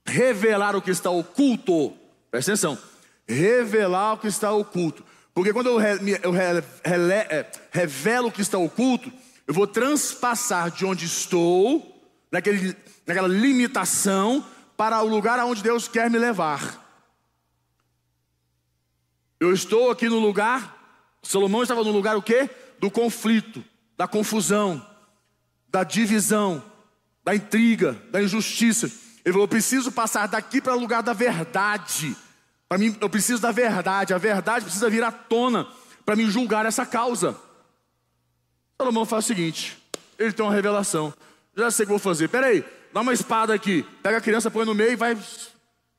revelar 0.04 0.76
o 0.76 0.82
que 0.82 0.90
está 0.90 1.12
oculto. 1.12 1.96
Presta 2.32 2.54
atenção. 2.54 2.80
Revelar 3.28 4.14
o 4.14 4.18
que 4.18 4.28
está 4.28 4.52
oculto. 4.52 5.06
Porque 5.36 5.54
quando 5.54 5.68
eu, 5.68 5.78
re, 5.78 6.20
eu 6.24 6.32
re, 6.32 6.64
rele, 6.84 7.14
é, 7.14 7.46
revelo 7.72 8.30
o 8.30 8.32
que 8.32 8.42
está 8.42 8.58
oculto, 8.58 9.14
eu 9.48 9.54
vou 9.54 9.66
transpassar 9.66 10.70
de 10.70 10.86
onde 10.86 11.06
estou, 11.06 12.12
naquele, 12.32 12.76
naquela 13.06 13.28
limitação, 13.28 14.46
para 14.76 15.02
o 15.02 15.08
lugar 15.08 15.40
aonde 15.40 15.64
Deus 15.64 15.88
quer 15.88 16.10
me 16.10 16.20
levar. 16.20 16.86
Eu 19.40 19.54
estou 19.54 19.90
aqui 19.90 20.10
no 20.10 20.20
lugar 20.20 20.78
Salomão 21.28 21.62
estava 21.62 21.84
no 21.84 21.92
lugar 21.92 22.16
o 22.16 22.22
quê? 22.22 22.50
Do 22.80 22.90
conflito, 22.90 23.64
da 23.98 24.08
confusão, 24.08 24.86
da 25.68 25.84
divisão, 25.84 26.64
da 27.24 27.36
intriga, 27.36 27.98
da 28.12 28.22
injustiça. 28.22 28.86
Ele 29.26 29.34
falou: 29.34 29.44
eu 29.44 29.50
preciso 29.50 29.92
passar 29.92 30.28
daqui 30.28 30.62
para 30.62 30.76
o 30.76 30.80
lugar 30.80 31.04
da 31.04 31.12
verdade. 31.12 32.16
Para 32.70 32.78
mim, 32.78 32.96
eu 33.02 33.10
preciso 33.10 33.42
da 33.42 33.52
verdade. 33.52 34.14
A 34.14 34.18
verdade 34.18 34.66
precisa 34.66 34.90
vir 34.90 35.04
à 35.04 35.12
tona 35.12 35.68
para 36.06 36.16
me 36.16 36.30
julgar 36.30 36.66
essa 36.66 36.86
causa. 36.86 37.36
Salomão 38.80 39.06
faz 39.06 39.26
o 39.26 39.28
seguinte: 39.28 39.78
ele 40.18 40.32
tem 40.32 40.46
uma 40.46 40.54
revelação. 40.54 41.14
Já 41.56 41.72
sei 41.72 41.84
o 41.84 41.88
que 41.88 41.92
vou 41.92 42.00
fazer. 42.00 42.28
Peraí, 42.28 42.64
dá 42.94 43.02
uma 43.02 43.14
espada 43.14 43.54
aqui. 43.54 43.84
Pega 44.04 44.18
a 44.18 44.22
criança, 44.22 44.52
põe 44.52 44.66
no 44.66 44.76
meio 44.76 44.92
e 44.92 44.96
vai 44.96 45.18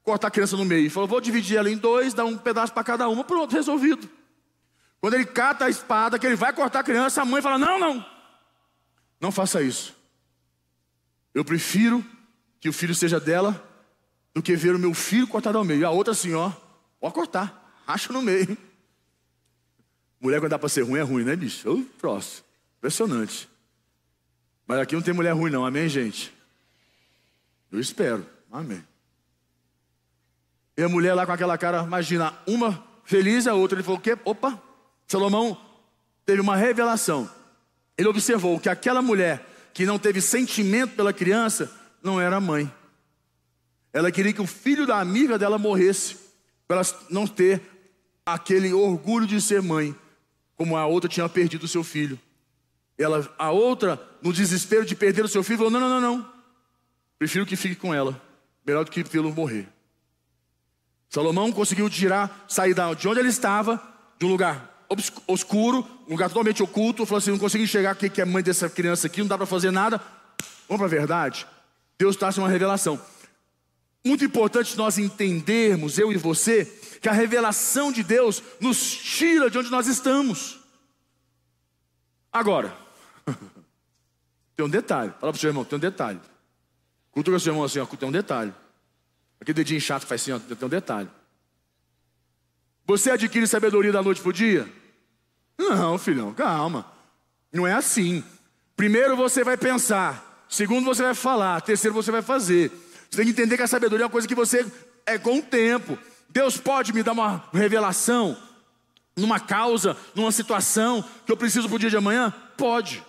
cortar 0.04 0.28
a 0.28 0.30
criança 0.30 0.56
no 0.56 0.64
meio. 0.64 0.82
Ele 0.82 0.90
falou: 0.90 1.08
vou 1.08 1.20
dividir 1.20 1.56
ela 1.56 1.70
em 1.70 1.76
dois, 1.76 2.14
dar 2.14 2.24
um 2.24 2.38
pedaço 2.38 2.72
para 2.72 2.84
cada 2.84 3.08
uma. 3.08 3.24
Pronto, 3.24 3.52
resolvido. 3.52 4.08
Quando 5.00 5.14
ele 5.14 5.26
cata 5.26 5.64
a 5.64 5.70
espada, 5.70 6.18
que 6.18 6.26
ele 6.26 6.36
vai 6.36 6.52
cortar 6.52 6.80
a 6.80 6.84
criança, 6.84 7.22
a 7.22 7.24
mãe 7.24 7.42
fala: 7.42 7.58
não, 7.58 7.78
não. 7.78 8.06
Não 9.20 9.32
faça 9.32 9.60
isso. 9.60 9.94
Eu 11.34 11.44
prefiro 11.44 12.04
que 12.60 12.68
o 12.68 12.72
filho 12.72 12.94
seja 12.94 13.18
dela 13.18 13.64
do 14.34 14.42
que 14.42 14.54
ver 14.54 14.74
o 14.74 14.78
meu 14.78 14.94
filho 14.94 15.26
cortado 15.26 15.58
ao 15.58 15.64
meio. 15.64 15.80
E 15.80 15.84
a 15.84 15.90
outra 15.90 16.12
assim, 16.12 16.34
ó, 16.34 16.52
pode 17.00 17.14
cortar, 17.14 17.82
racha 17.86 18.12
no 18.12 18.22
meio. 18.22 18.56
Mulher 20.20 20.40
quando 20.40 20.50
dá 20.50 20.58
para 20.58 20.68
ser 20.68 20.82
ruim 20.82 20.98
é 20.98 21.02
ruim, 21.02 21.24
né, 21.24 21.36
bicho? 21.36 21.70
Ô, 21.70 21.82
próximo. 21.98 22.47
Impressionante. 22.78 23.48
Mas 24.66 24.78
aqui 24.78 24.94
não 24.94 25.02
tem 25.02 25.14
mulher 25.14 25.32
ruim, 25.32 25.50
não, 25.50 25.64
amém, 25.64 25.88
gente? 25.88 26.32
Eu 27.70 27.80
espero, 27.80 28.26
amém. 28.50 28.82
E 30.76 30.82
a 30.82 30.88
mulher 30.88 31.14
lá 31.14 31.26
com 31.26 31.32
aquela 31.32 31.58
cara, 31.58 31.82
imagina, 31.82 32.32
uma 32.46 32.84
feliz 33.04 33.46
a 33.46 33.54
outra. 33.54 33.76
Ele 33.76 33.82
falou: 33.82 33.98
o 33.98 34.02
quê? 34.02 34.16
Opa, 34.24 34.62
Salomão 35.06 35.60
teve 36.24 36.40
uma 36.40 36.54
revelação. 36.54 37.28
Ele 37.96 38.08
observou 38.08 38.60
que 38.60 38.68
aquela 38.68 39.02
mulher 39.02 39.44
que 39.74 39.84
não 39.84 39.98
teve 39.98 40.20
sentimento 40.20 40.94
pela 40.94 41.12
criança 41.12 41.72
não 42.02 42.20
era 42.20 42.40
mãe. 42.40 42.72
Ela 43.92 44.12
queria 44.12 44.32
que 44.32 44.40
o 44.40 44.46
filho 44.46 44.86
da 44.86 45.00
amiga 45.00 45.38
dela 45.38 45.58
morresse, 45.58 46.16
para 46.68 46.76
ela 46.76 47.06
não 47.10 47.26
ter 47.26 47.60
aquele 48.24 48.72
orgulho 48.72 49.26
de 49.26 49.40
ser 49.40 49.62
mãe, 49.62 49.96
como 50.54 50.76
a 50.76 50.86
outra 50.86 51.08
tinha 51.08 51.28
perdido 51.28 51.64
o 51.64 51.68
seu 51.68 51.82
filho. 51.82 52.18
Ela, 52.98 53.32
a 53.38 53.50
outra, 53.52 54.00
no 54.20 54.32
desespero 54.32 54.84
de 54.84 54.96
perder 54.96 55.24
o 55.24 55.28
seu 55.28 55.44
filho, 55.44 55.58
falou: 55.58 55.70
Não, 55.70 55.80
não, 55.80 55.88
não, 55.88 56.00
não. 56.00 56.32
Prefiro 57.18 57.46
que 57.46 57.56
fique 57.56 57.76
com 57.76 57.94
ela, 57.94 58.20
melhor 58.66 58.84
do 58.84 58.90
que 58.90 59.04
pelo 59.04 59.32
morrer. 59.32 59.68
Salomão 61.08 61.52
conseguiu 61.52 61.88
tirar, 61.88 62.44
sair 62.48 62.74
de 62.74 63.08
onde 63.08 63.20
ele 63.20 63.28
estava, 63.28 63.80
de 64.18 64.26
um 64.26 64.28
lugar 64.28 64.84
obscuro, 65.26 65.86
um 66.06 66.12
lugar 66.12 66.28
totalmente 66.28 66.62
oculto. 66.62 67.06
Falou 67.06 67.18
assim: 67.18 67.30
Não 67.30 67.38
consigo 67.38 67.62
enxergar 67.62 67.94
quem 67.94 68.10
que 68.10 68.20
é 68.20 68.24
mãe 68.24 68.42
dessa 68.42 68.68
criança 68.68 69.06
aqui, 69.06 69.20
não 69.20 69.28
dá 69.28 69.36
para 69.36 69.46
fazer 69.46 69.70
nada. 69.70 70.00
Vamos 70.68 70.78
para 70.78 70.86
a 70.86 71.00
verdade. 71.00 71.46
Deus 71.96 72.16
traz 72.16 72.36
uma 72.36 72.48
revelação. 72.48 73.00
Muito 74.04 74.24
importante 74.24 74.76
nós 74.76 74.98
entendermos, 74.98 75.98
eu 75.98 76.12
e 76.12 76.16
você, 76.16 76.64
que 77.00 77.08
a 77.08 77.12
revelação 77.12 77.92
de 77.92 78.02
Deus 78.02 78.42
nos 78.60 78.90
tira 78.96 79.50
de 79.50 79.58
onde 79.58 79.70
nós 79.70 79.86
estamos. 79.86 80.58
Agora, 82.32 82.74
tem 84.58 84.66
um 84.66 84.68
detalhe. 84.68 85.12
Fala 85.20 85.32
para 85.32 85.38
o 85.38 85.38
seu 85.38 85.50
irmão, 85.50 85.64
tem 85.64 85.76
um 85.76 85.80
detalhe. 85.80 86.20
Cultura 87.12 87.36
o 87.36 87.40
seu 87.40 87.52
irmão 87.52 87.64
assim, 87.64 87.78
ó, 87.78 87.86
tem 87.86 88.08
um 88.08 88.12
detalhe. 88.12 88.52
Aquele 89.40 89.54
dedinho 89.54 89.80
chato 89.80 90.04
faz 90.04 90.20
assim, 90.20 90.32
ó, 90.32 90.38
tem 90.40 90.66
um 90.66 90.68
detalhe. 90.68 91.08
Você 92.84 93.12
adquire 93.12 93.46
sabedoria 93.46 93.92
da 93.92 94.02
noite 94.02 94.20
para 94.20 94.30
o 94.30 94.32
dia? 94.32 94.68
Não, 95.56 95.96
filhão, 95.96 96.34
calma. 96.34 96.90
Não 97.52 97.68
é 97.68 97.72
assim. 97.72 98.24
Primeiro 98.74 99.16
você 99.16 99.44
vai 99.44 99.56
pensar, 99.56 100.28
Segundo, 100.48 100.86
você 100.86 101.02
vai 101.02 101.14
falar. 101.14 101.60
Terceiro, 101.60 101.94
você 101.94 102.10
vai 102.10 102.22
fazer. 102.22 102.72
Você 103.10 103.18
tem 103.18 103.26
que 103.26 103.32
entender 103.32 103.56
que 103.56 103.62
a 103.62 103.68
sabedoria 103.68 104.04
é 104.04 104.06
uma 104.06 104.10
coisa 104.10 104.26
que 104.26 104.34
você 104.34 104.66
é 105.04 105.18
com 105.18 105.38
o 105.38 105.42
tempo. 105.42 105.98
Deus 106.28 106.56
pode 106.56 106.92
me 106.92 107.02
dar 107.02 107.12
uma 107.12 107.44
revelação 107.52 108.36
numa 109.14 109.38
causa, 109.38 109.96
numa 110.14 110.32
situação 110.32 111.04
que 111.26 111.30
eu 111.30 111.36
preciso 111.36 111.68
para 111.68 111.76
o 111.76 111.78
dia 111.78 111.90
de 111.90 111.96
amanhã? 111.96 112.32
Pode. 112.56 113.04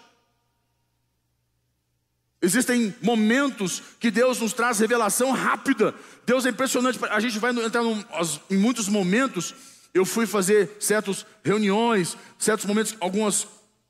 Existem 2.41 2.95
momentos 3.01 3.83
que 3.99 4.09
Deus 4.09 4.39
nos 4.39 4.53
traz 4.53 4.79
revelação 4.79 5.31
rápida. 5.31 5.93
Deus 6.25 6.45
é 6.45 6.49
impressionante. 6.49 6.97
A 7.09 7.19
gente 7.19 7.37
vai 7.37 7.51
entrar 7.51 7.83
num, 7.83 8.03
em 8.49 8.57
muitos 8.57 8.87
momentos. 8.87 9.53
Eu 9.93 10.05
fui 10.05 10.25
fazer 10.25 10.77
certas 10.79 11.25
reuniões, 11.43 12.15
certos 12.37 12.65
momentos, 12.65 12.95
alguns 12.99 13.47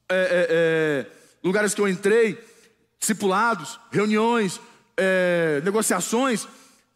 é, 0.08 0.16
é, 0.16 0.48
é, 0.50 1.06
lugares 1.44 1.74
que 1.74 1.82
eu 1.82 1.88
entrei 1.88 2.44
discipulados, 3.00 3.80
reuniões, 3.92 4.60
é, 4.98 5.62
negociações, 5.64 6.48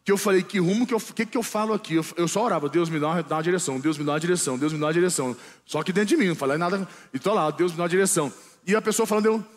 que 0.04 0.12
eu 0.12 0.18
falei, 0.18 0.42
que 0.42 0.58
rumo 0.58 0.86
que 0.86 0.92
eu, 0.92 1.00
que, 1.00 1.24
que 1.24 1.36
eu 1.36 1.42
falo 1.42 1.72
aqui? 1.72 1.94
Eu, 1.94 2.04
eu 2.16 2.28
só 2.28 2.44
orava, 2.44 2.68
Deus 2.68 2.90
me 2.90 2.98
dá 2.98 3.08
uma, 3.08 3.22
dá 3.22 3.36
uma, 3.36 3.42
direção, 3.42 3.80
Deus 3.80 3.96
me 3.96 4.04
dá 4.04 4.12
uma 4.12 4.20
direção, 4.20 4.58
Deus 4.58 4.72
me 4.72 4.78
dá 4.78 4.86
uma 4.86 4.92
direção. 4.92 5.36
Só 5.64 5.82
que 5.82 5.92
dentro 5.92 6.10
de 6.10 6.16
mim, 6.16 6.28
não 6.28 6.34
falei 6.34 6.58
nada, 6.58 6.86
e 7.12 7.18
tô 7.18 7.32
lá, 7.32 7.50
Deus 7.50 7.72
me 7.72 7.78
dá 7.78 7.84
uma 7.84 7.88
direção. 7.88 8.32
E 8.66 8.74
a 8.74 8.82
pessoa 8.82 9.06
falando, 9.06 9.26
eu. 9.26 9.53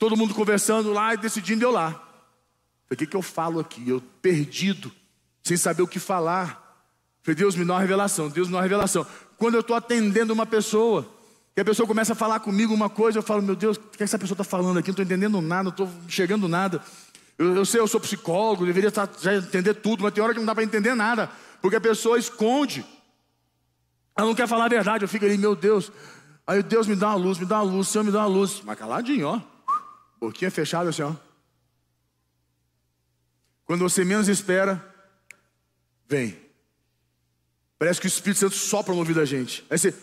Todo 0.00 0.16
mundo 0.16 0.34
conversando 0.34 0.94
lá 0.94 1.12
e 1.12 1.18
decidindo 1.18 1.62
eu 1.62 1.70
lá. 1.70 2.02
O 2.90 2.96
que, 2.96 3.06
que 3.06 3.14
eu 3.14 3.20
falo 3.20 3.60
aqui? 3.60 3.86
Eu 3.86 4.02
perdido, 4.22 4.90
sem 5.42 5.58
saber 5.58 5.82
o 5.82 5.86
que 5.86 5.98
falar. 5.98 6.88
Falei, 7.22 7.36
Deus 7.36 7.54
me 7.54 7.66
dá 7.66 7.74
uma 7.74 7.80
revelação, 7.80 8.30
Deus 8.30 8.48
me 8.48 8.52
dá 8.52 8.58
uma 8.60 8.62
revelação. 8.62 9.06
Quando 9.36 9.56
eu 9.56 9.60
estou 9.60 9.76
atendendo 9.76 10.32
uma 10.32 10.46
pessoa, 10.46 11.06
que 11.54 11.60
a 11.60 11.64
pessoa 11.66 11.86
começa 11.86 12.14
a 12.14 12.16
falar 12.16 12.40
comigo 12.40 12.72
uma 12.72 12.88
coisa, 12.88 13.18
eu 13.18 13.22
falo, 13.22 13.42
meu 13.42 13.54
Deus, 13.54 13.76
o 13.76 13.80
que, 13.80 14.02
é 14.02 14.04
essa 14.04 14.18
pessoa 14.18 14.34
está 14.34 14.42
falando 14.42 14.78
aqui? 14.78 14.88
Não 14.88 14.92
estou 14.94 15.04
entendendo 15.04 15.38
nada, 15.42 15.64
não 15.64 15.70
estou 15.70 15.88
chegando 16.08 16.48
nada. 16.48 16.82
Eu, 17.36 17.56
eu, 17.56 17.66
sei, 17.66 17.78
eu 17.78 17.86
sou 17.86 18.00
psicólogo, 18.00 18.64
deveria 18.64 18.88
estar, 18.88 19.06
já 19.20 19.36
entender 19.36 19.74
tudo, 19.74 20.02
mas 20.02 20.14
tem 20.14 20.24
hora 20.24 20.32
que 20.32 20.38
não 20.38 20.46
dá 20.46 20.54
para 20.54 20.64
entender 20.64 20.94
nada, 20.94 21.30
porque 21.60 21.76
a 21.76 21.80
pessoa 21.80 22.18
esconde. 22.18 22.86
Ela 24.16 24.26
não 24.26 24.34
quer 24.34 24.48
falar 24.48 24.64
a 24.64 24.68
verdade, 24.68 25.04
eu 25.04 25.08
fico 25.08 25.26
ali, 25.26 25.36
meu 25.36 25.54
Deus. 25.54 25.92
Aí 26.46 26.62
Deus 26.62 26.86
me 26.86 26.96
dá 26.96 27.08
uma 27.08 27.16
luz, 27.16 27.38
me 27.38 27.44
dá 27.44 27.62
uma 27.62 27.70
luz, 27.70 27.88
Senhor 27.88 28.02
me 28.02 28.10
dá 28.10 28.20
uma 28.20 28.28
luz. 28.28 28.62
Mas 28.64 28.78
caladinho, 28.78 29.26
ó. 29.26 29.49
Boquinha 30.20 30.50
fechada 30.50 30.90
assim, 30.90 31.02
ó. 31.02 31.14
Quando 33.64 33.80
você 33.80 34.04
menos 34.04 34.28
espera, 34.28 34.84
vem. 36.08 36.38
Parece 37.78 38.00
que 38.00 38.06
o 38.06 38.08
Espírito 38.08 38.40
Santo 38.40 38.54
sopra 38.54 38.92
no 38.92 38.98
ouvido 38.98 39.18
da 39.18 39.24
gente. 39.24 39.64
Aí 39.70 39.78
você, 39.78 39.94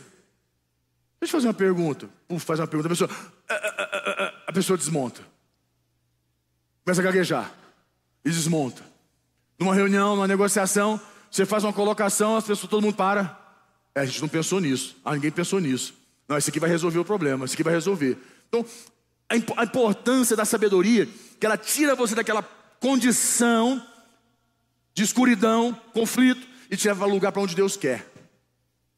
Deixa 1.19 1.36
eu 1.36 1.39
fazer 1.39 1.47
uma 1.47 1.53
pergunta. 1.53 2.10
Puf, 2.27 2.45
faz 2.45 2.60
uma 2.60 2.67
pergunta. 2.67 2.88
A 2.88 2.89
pessoa, 2.89 3.10
a, 3.49 3.53
a, 3.53 4.25
a, 4.25 4.34
a 4.47 4.53
pessoa 4.53 4.77
desmonta. 4.77 5.21
Começa 6.84 7.01
a 7.01 7.03
gaguejar. 7.03 7.53
E 8.23 8.30
desmonta. 8.30 8.84
Numa 9.60 9.73
reunião, 9.73 10.15
numa 10.15 10.27
negociação, 10.27 11.01
você 11.32 11.45
faz 11.45 11.63
uma 11.63 11.73
colocação, 11.73 12.38
as 12.38 12.45
pessoas, 12.45 12.69
todo 12.69 12.84
mundo 12.84 12.95
para. 12.95 13.38
É, 13.95 14.01
a 14.01 14.06
gente 14.06 14.21
não 14.21 14.30
pensou 14.30 14.60
nisso. 14.60 14.95
Ah, 15.03 15.13
ninguém 15.13 15.32
pensou 15.32 15.60
nisso. 15.60 15.93
Não, 16.27 16.38
esse 16.38 16.49
aqui 16.49 16.60
vai 16.60 16.69
resolver 16.69 16.99
o 16.99 17.06
problema, 17.06 17.45
esse 17.45 17.56
aqui 17.56 17.63
vai 17.63 17.73
resolver. 17.73 18.17
Então, 18.47 18.65
a 19.29 19.63
importância 19.63 20.35
da 20.35 20.45
sabedoria, 20.45 21.07
que 21.39 21.45
ela 21.45 21.57
tira 21.57 21.95
você 21.95 22.15
daquela 22.15 22.43
condição 22.79 23.85
de 24.93 25.03
escuridão, 25.03 25.73
conflito, 25.93 26.47
e 26.69 26.77
te 26.77 26.87
leva 26.87 27.05
ao 27.05 27.11
lugar 27.11 27.31
para 27.31 27.41
onde 27.41 27.55
Deus 27.55 27.77
quer 27.77 28.17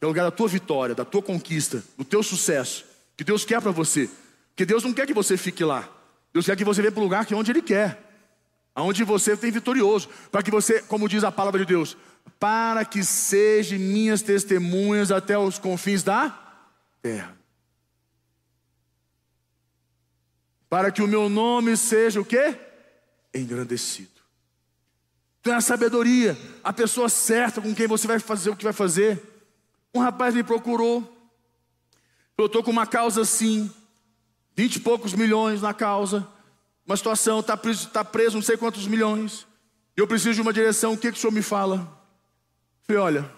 é 0.01 0.05
o 0.05 0.09
lugar 0.09 0.23
da 0.23 0.31
tua 0.31 0.47
vitória, 0.47 0.95
da 0.95 1.03
tua 1.03 1.21
conquista, 1.21 1.83
do 1.97 2.05
teu 2.05 2.23
sucesso, 2.23 2.85
que 3.17 3.23
Deus 3.23 3.43
quer 3.43 3.61
para 3.61 3.71
você. 3.71 4.09
Porque 4.49 4.65
Deus 4.65 4.83
não 4.83 4.93
quer 4.93 5.05
que 5.05 5.13
você 5.13 5.35
fique 5.35 5.63
lá. 5.63 5.89
Deus 6.33 6.45
quer 6.45 6.55
que 6.55 6.63
você 6.63 6.81
venha 6.81 6.91
para 6.91 7.01
o 7.01 7.03
lugar 7.03 7.25
que 7.25 7.33
é 7.33 7.37
onde 7.37 7.51
Ele 7.51 7.61
quer. 7.61 8.05
Aonde 8.73 9.03
você 9.03 9.35
tem 9.35 9.51
vitorioso. 9.51 10.07
Para 10.31 10.41
que 10.41 10.51
você, 10.51 10.81
como 10.83 11.09
diz 11.09 11.23
a 11.23 11.31
palavra 11.31 11.59
de 11.59 11.65
Deus, 11.65 11.97
para 12.39 12.85
que 12.85 13.03
sejam 13.03 13.77
minhas 13.77 14.21
testemunhas 14.21 15.11
até 15.11 15.37
os 15.37 15.59
confins 15.59 16.01
da 16.03 16.29
terra. 17.01 17.37
Para 20.69 20.91
que 20.91 21.01
o 21.01 21.07
meu 21.07 21.27
nome 21.27 21.75
seja 21.75 22.21
o 22.21 22.25
quê? 22.25 22.55
Engrandecido. 23.33 24.19
Então 25.41 25.53
é 25.53 25.55
a 25.55 25.61
sabedoria, 25.61 26.37
a 26.63 26.71
pessoa 26.71 27.09
certa 27.09 27.61
com 27.61 27.73
quem 27.73 27.87
você 27.87 28.05
vai 28.05 28.19
fazer 28.19 28.51
o 28.51 28.55
que 28.55 28.63
vai 28.63 28.73
fazer. 28.73 29.21
Um 29.93 29.99
rapaz 29.99 30.35
me 30.35 30.43
procurou. 30.43 31.15
Eu 32.37 32.45
estou 32.45 32.63
com 32.63 32.71
uma 32.71 32.85
causa 32.85 33.21
assim, 33.21 33.71
vinte 34.55 34.75
e 34.75 34.79
poucos 34.79 35.13
milhões 35.13 35.61
na 35.61 35.73
causa. 35.73 36.27
Uma 36.85 36.95
situação, 36.95 37.39
está 37.39 37.57
preso, 37.57 37.89
tá 37.89 38.03
preso 38.05 38.35
não 38.35 38.41
sei 38.41 38.57
quantos 38.57 38.87
milhões. 38.87 39.47
Eu 39.95 40.07
preciso 40.07 40.35
de 40.35 40.41
uma 40.41 40.53
direção, 40.53 40.93
o 40.93 40.97
que, 40.97 41.11
que 41.11 41.17
o 41.17 41.21
senhor 41.21 41.33
me 41.33 41.41
fala? 41.41 41.99
Falei, 42.83 43.01
olha, 43.01 43.31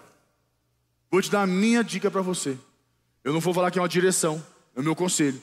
vou 1.10 1.20
te 1.20 1.30
dar 1.30 1.42
a 1.42 1.46
minha 1.46 1.82
dica 1.82 2.10
para 2.10 2.22
você. 2.22 2.58
Eu 3.24 3.32
não 3.32 3.40
vou 3.40 3.54
falar 3.54 3.70
que 3.70 3.78
é 3.78 3.82
uma 3.82 3.88
direção, 3.88 4.44
é 4.74 4.80
o 4.80 4.82
meu 4.82 4.94
conselho. 4.94 5.40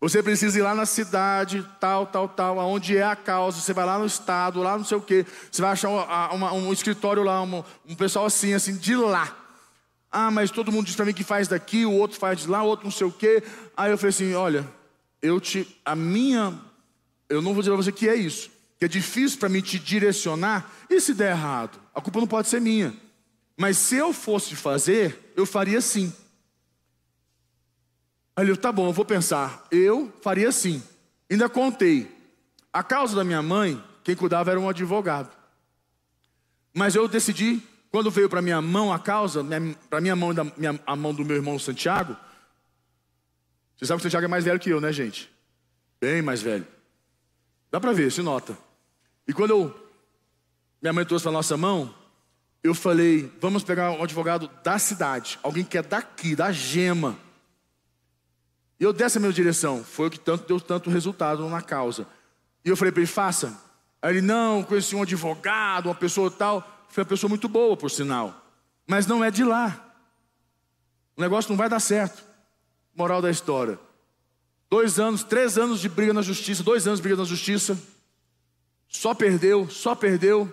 Você 0.00 0.22
precisa 0.22 0.58
ir 0.58 0.62
lá 0.62 0.74
na 0.74 0.84
cidade, 0.84 1.66
tal, 1.80 2.06
tal, 2.06 2.28
tal, 2.28 2.60
aonde 2.60 2.96
é 2.96 3.02
a 3.02 3.16
causa. 3.16 3.60
Você 3.60 3.72
vai 3.72 3.86
lá 3.86 3.98
no 3.98 4.04
estado, 4.04 4.60
lá 4.60 4.76
não 4.76 4.84
sei 4.84 4.96
o 4.96 5.00
quê. 5.00 5.24
Você 5.50 5.62
vai 5.62 5.72
achar 5.72 5.88
uma, 5.88 6.32
uma, 6.32 6.52
um 6.52 6.72
escritório 6.72 7.22
lá, 7.22 7.42
um, 7.42 7.64
um 7.88 7.94
pessoal 7.94 8.26
assim, 8.26 8.52
assim, 8.52 8.76
de 8.76 8.94
lá. 8.94 9.34
Ah, 10.12 10.30
mas 10.30 10.50
todo 10.50 10.70
mundo 10.70 10.86
diz 10.86 10.96
para 10.96 11.04
mim 11.04 11.14
que 11.14 11.24
faz 11.24 11.48
daqui, 11.48 11.86
o 11.86 11.92
outro 11.92 12.18
faz 12.18 12.40
de 12.40 12.48
lá, 12.48 12.62
o 12.62 12.66
outro 12.66 12.84
não 12.84 12.92
sei 12.92 13.06
o 13.06 13.10
quê. 13.10 13.42
Aí 13.76 13.90
eu 13.90 13.98
falei 13.98 14.10
assim: 14.10 14.34
olha, 14.34 14.68
eu 15.22 15.40
te. 15.40 15.66
A 15.84 15.96
minha. 15.96 16.58
Eu 17.28 17.40
não 17.42 17.54
vou 17.54 17.62
dizer 17.62 17.72
para 17.72 17.82
você 17.82 17.90
que 17.90 18.08
é 18.08 18.14
isso, 18.14 18.50
que 18.78 18.84
é 18.84 18.88
difícil 18.88 19.38
para 19.38 19.48
mim 19.48 19.60
te 19.60 19.78
direcionar, 19.78 20.70
e 20.88 21.00
se 21.00 21.12
der 21.12 21.32
errado? 21.32 21.80
A 21.94 22.00
culpa 22.00 22.20
não 22.20 22.26
pode 22.26 22.48
ser 22.48 22.60
minha. 22.60 22.94
Mas 23.56 23.78
se 23.78 23.96
eu 23.96 24.12
fosse 24.12 24.54
fazer, 24.54 25.32
eu 25.34 25.46
faria 25.46 25.80
sim. 25.80 26.12
Aí 28.36 28.46
eu, 28.46 28.56
tá 28.56 28.70
bom, 28.70 28.88
eu 28.88 28.92
vou 28.92 29.04
pensar. 29.04 29.66
Eu 29.70 30.12
faria 30.20 30.52
sim. 30.52 30.82
Ainda 31.30 31.48
contei. 31.48 32.14
A 32.70 32.82
causa 32.82 33.16
da 33.16 33.24
minha 33.24 33.42
mãe, 33.42 33.82
quem 34.04 34.14
cuidava 34.14 34.50
era 34.50 34.60
um 34.60 34.68
advogado. 34.68 35.34
Mas 36.74 36.94
eu 36.94 37.08
decidi, 37.08 37.62
quando 37.90 38.10
veio 38.10 38.28
para 38.28 38.42
minha 38.42 38.60
mão 38.60 38.92
a 38.92 38.98
causa, 38.98 39.42
para 39.88 40.02
minha 40.02 40.14
mão 40.14 40.30
e 40.30 40.60
minha, 40.60 40.78
a 40.86 40.94
mão 40.94 41.14
do 41.14 41.24
meu 41.24 41.36
irmão 41.36 41.58
Santiago. 41.58 42.14
Você 43.76 43.86
sabe 43.86 43.98
que 43.98 44.02
o 44.02 44.10
Santiago 44.10 44.26
é 44.26 44.28
mais 44.28 44.44
velho 44.44 44.60
que 44.60 44.68
eu, 44.68 44.80
né, 44.82 44.92
gente? 44.92 45.32
Bem 45.98 46.20
mais 46.20 46.42
velho. 46.42 46.66
Dá 47.70 47.80
para 47.80 47.92
ver, 47.92 48.12
se 48.12 48.20
nota. 48.20 48.56
E 49.26 49.32
quando 49.32 49.50
eu, 49.50 49.90
minha 50.82 50.92
mãe 50.92 51.06
trouxe 51.06 51.22
para 51.22 51.32
nossa 51.32 51.56
mão, 51.56 51.94
eu 52.62 52.74
falei: 52.74 53.32
vamos 53.40 53.64
pegar 53.64 53.92
um 53.92 54.02
advogado 54.02 54.50
da 54.62 54.78
cidade, 54.78 55.38
alguém 55.42 55.64
que 55.64 55.78
é 55.78 55.82
daqui, 55.82 56.36
da 56.36 56.52
gema. 56.52 57.18
E 58.78 58.84
eu 58.84 58.92
dessa 58.92 59.18
mesma 59.18 59.32
direção. 59.32 59.82
Foi 59.82 60.08
o 60.08 60.10
que 60.10 60.18
tanto 60.18 60.46
deu 60.46 60.60
tanto 60.60 60.90
resultado 60.90 61.48
na 61.48 61.62
causa. 61.62 62.06
E 62.64 62.68
eu 62.68 62.76
falei 62.76 62.92
para 62.92 63.00
ele: 63.00 63.10
faça. 63.10 63.58
Aí 64.02 64.14
ele: 64.14 64.20
não, 64.20 64.62
conheci 64.62 64.94
um 64.94 65.02
advogado, 65.02 65.86
uma 65.86 65.94
pessoa 65.94 66.30
tal. 66.30 66.86
Foi 66.88 67.02
uma 67.02 67.08
pessoa 67.08 67.28
muito 67.28 67.48
boa, 67.48 67.76
por 67.76 67.90
sinal. 67.90 68.44
Mas 68.86 69.06
não 69.06 69.24
é 69.24 69.30
de 69.30 69.44
lá. 69.44 69.82
O 71.16 71.20
negócio 71.20 71.50
não 71.50 71.56
vai 71.56 71.68
dar 71.68 71.80
certo. 71.80 72.22
Moral 72.94 73.20
da 73.20 73.30
história. 73.30 73.78
Dois 74.68 74.98
anos, 74.98 75.22
três 75.22 75.56
anos 75.56 75.80
de 75.80 75.88
briga 75.88 76.12
na 76.12 76.22
justiça, 76.22 76.62
dois 76.62 76.86
anos 76.86 76.98
de 76.98 77.02
briga 77.02 77.16
na 77.16 77.24
justiça. 77.24 77.78
Só 78.88 79.14
perdeu, 79.14 79.68
só 79.70 79.94
perdeu. 79.94 80.50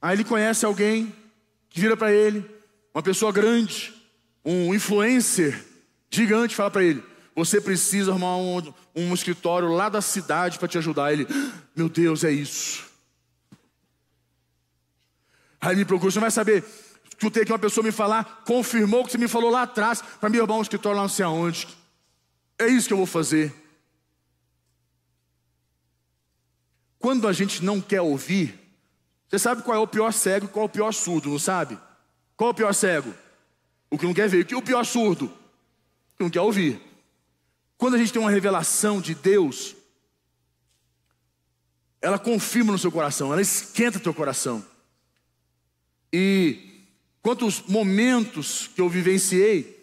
Aí 0.00 0.14
ele 0.14 0.24
conhece 0.24 0.64
alguém 0.64 1.14
que 1.68 1.80
vira 1.80 1.96
para 1.96 2.12
ele, 2.12 2.48
uma 2.94 3.02
pessoa 3.02 3.32
grande, 3.32 3.94
um 4.44 4.74
influencer 4.74 5.75
gigante, 6.10 6.54
fala 6.54 6.70
para 6.70 6.84
ele: 6.84 7.02
Você 7.34 7.60
precisa 7.60 8.10
arrumar 8.10 8.36
um, 8.36 8.74
um 8.94 9.14
escritório 9.14 9.68
lá 9.68 9.88
da 9.88 10.00
cidade 10.00 10.58
para 10.58 10.68
te 10.68 10.78
ajudar. 10.78 11.12
Ele, 11.12 11.26
meu 11.74 11.88
Deus, 11.88 12.24
é 12.24 12.30
isso. 12.30 12.84
Aí 15.60 15.74
me 15.74 15.84
procura, 15.84 16.10
você 16.10 16.20
vai 16.20 16.30
saber. 16.30 16.64
Escutei 17.08 17.42
aqui 17.42 17.52
uma 17.52 17.58
pessoa 17.58 17.84
me 17.84 17.92
falar, 17.92 18.42
confirmou 18.46 19.00
o 19.00 19.04
que 19.04 19.12
você 19.12 19.18
me 19.18 19.28
falou 19.28 19.50
lá 19.50 19.62
atrás, 19.62 20.02
para 20.20 20.28
me 20.28 20.38
arrumar 20.38 20.56
um 20.56 20.62
escritório 20.62 20.96
lá 20.96 21.02
não 21.02 21.08
sei 21.08 21.24
aonde. 21.24 21.66
É 22.58 22.66
isso 22.66 22.86
que 22.86 22.92
eu 22.92 22.98
vou 22.98 23.06
fazer. 23.06 23.54
Quando 26.98 27.26
a 27.26 27.32
gente 27.32 27.64
não 27.64 27.80
quer 27.80 28.00
ouvir, 28.00 28.58
você 29.28 29.38
sabe 29.38 29.62
qual 29.62 29.76
é 29.76 29.80
o 29.80 29.86
pior 29.86 30.12
cego 30.12 30.46
e 30.46 30.48
qual 30.48 30.64
é 30.64 30.66
o 30.66 30.70
pior 30.70 30.92
surdo, 30.92 31.30
não 31.30 31.38
sabe? 31.38 31.78
Qual 32.36 32.48
é 32.48 32.50
o 32.52 32.54
pior 32.54 32.74
cego? 32.74 33.14
O 33.90 33.98
que 33.98 34.04
não 34.04 34.14
quer 34.14 34.28
ver. 34.28 34.46
O 34.54 34.62
pior 34.62 34.84
surdo? 34.84 35.26
O 35.26 35.28
que 35.28 35.36
não 36.22 36.30
quer 36.30 36.40
ouvir. 36.40 36.80
Quando 37.76 37.94
a 37.94 37.98
gente 37.98 38.12
tem 38.12 38.20
uma 38.20 38.30
revelação 38.30 39.00
de 39.00 39.14
Deus, 39.14 39.76
ela 42.00 42.18
confirma 42.18 42.72
no 42.72 42.78
seu 42.78 42.90
coração, 42.90 43.32
ela 43.32 43.42
esquenta 43.42 44.00
teu 44.00 44.14
coração. 44.14 44.64
E 46.12 46.84
quantos 47.20 47.62
momentos 47.62 48.70
que 48.74 48.80
eu 48.80 48.88
vivenciei, 48.88 49.76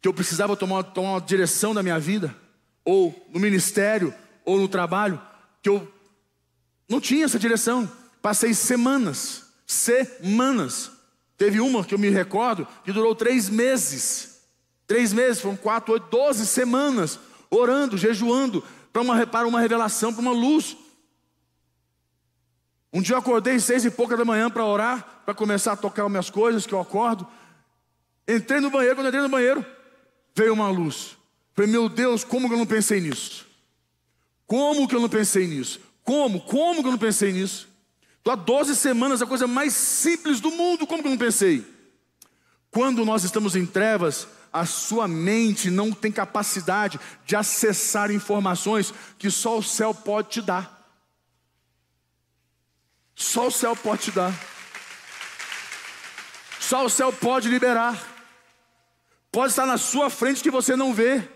que 0.00 0.06
eu 0.06 0.14
precisava 0.14 0.56
tomar, 0.56 0.82
tomar 0.82 1.12
uma 1.12 1.20
direção 1.20 1.74
da 1.74 1.82
minha 1.82 1.98
vida, 1.98 2.36
ou 2.84 3.26
no 3.30 3.40
ministério, 3.40 4.14
ou 4.44 4.58
no 4.58 4.68
trabalho, 4.68 5.20
que 5.62 5.68
eu 5.68 5.90
não 6.88 7.00
tinha 7.00 7.24
essa 7.24 7.38
direção. 7.38 7.90
Passei 8.20 8.52
semanas, 8.52 9.44
semanas. 9.66 10.90
Teve 11.36 11.60
uma 11.60 11.84
que 11.84 11.94
eu 11.94 11.98
me 11.98 12.10
recordo 12.10 12.68
que 12.84 12.92
durou 12.92 13.14
três 13.14 13.48
meses. 13.48 14.33
Três 14.86 15.12
meses, 15.12 15.40
foram 15.40 15.56
quatro, 15.56 15.94
oito, 15.94 16.08
doze 16.08 16.46
semanas, 16.46 17.18
orando, 17.50 17.96
jejuando, 17.96 18.62
para 18.92 19.02
uma, 19.02 19.26
para 19.26 19.48
uma 19.48 19.60
revelação, 19.60 20.12
para 20.12 20.22
uma 20.22 20.32
luz. 20.32 20.76
Um 22.92 23.02
dia 23.02 23.14
eu 23.14 23.18
acordei 23.18 23.58
seis 23.58 23.84
e 23.84 23.90
pouca 23.90 24.16
da 24.16 24.24
manhã 24.24 24.50
para 24.50 24.64
orar, 24.64 25.22
para 25.24 25.34
começar 25.34 25.72
a 25.72 25.76
tocar 25.76 26.04
as 26.04 26.10
minhas 26.10 26.30
coisas, 26.30 26.66
que 26.66 26.72
eu 26.72 26.80
acordo. 26.80 27.26
Entrei 28.28 28.60
no 28.60 28.70
banheiro, 28.70 28.96
quando 28.96 29.08
entrei 29.08 29.22
no 29.22 29.28
banheiro, 29.28 29.64
veio 30.34 30.52
uma 30.52 30.68
luz. 30.68 31.16
Falei, 31.54 31.70
meu 31.70 31.88
Deus, 31.88 32.24
como 32.24 32.48
que 32.48 32.54
eu 32.54 32.58
não 32.58 32.66
pensei 32.66 33.00
nisso? 33.00 33.46
Como 34.46 34.86
que 34.86 34.94
eu 34.94 35.00
não 35.00 35.08
pensei 35.08 35.46
nisso? 35.46 35.80
Como? 36.02 36.40
Como 36.42 36.82
que 36.82 36.88
eu 36.88 36.92
não 36.92 36.98
pensei 36.98 37.32
nisso? 37.32 37.68
Estou 38.18 38.32
há 38.32 38.36
12 38.36 38.76
semanas, 38.76 39.20
a 39.20 39.26
coisa 39.26 39.46
mais 39.46 39.72
simples 39.72 40.40
do 40.40 40.50
mundo, 40.50 40.86
como 40.86 41.02
que 41.02 41.08
eu 41.08 41.10
não 41.10 41.18
pensei? 41.18 41.64
Quando 42.70 43.04
nós 43.04 43.22
estamos 43.22 43.54
em 43.54 43.66
trevas, 43.66 44.26
a 44.54 44.64
sua 44.64 45.08
mente 45.08 45.68
não 45.68 45.90
tem 45.90 46.12
capacidade 46.12 47.00
de 47.26 47.34
acessar 47.34 48.12
informações 48.12 48.94
que 49.18 49.28
só 49.28 49.58
o 49.58 49.62
céu 49.64 49.92
pode 49.92 50.28
te 50.28 50.40
dar. 50.40 50.88
Só 53.16 53.48
o 53.48 53.50
céu 53.50 53.74
pode 53.74 54.02
te 54.02 54.10
dar. 54.12 54.32
Só 56.60 56.84
o 56.84 56.88
céu 56.88 57.12
pode 57.12 57.48
liberar. 57.48 58.00
Pode 59.32 59.50
estar 59.50 59.66
na 59.66 59.76
sua 59.76 60.08
frente 60.08 60.40
que 60.40 60.52
você 60.52 60.76
não 60.76 60.94
vê. 60.94 61.28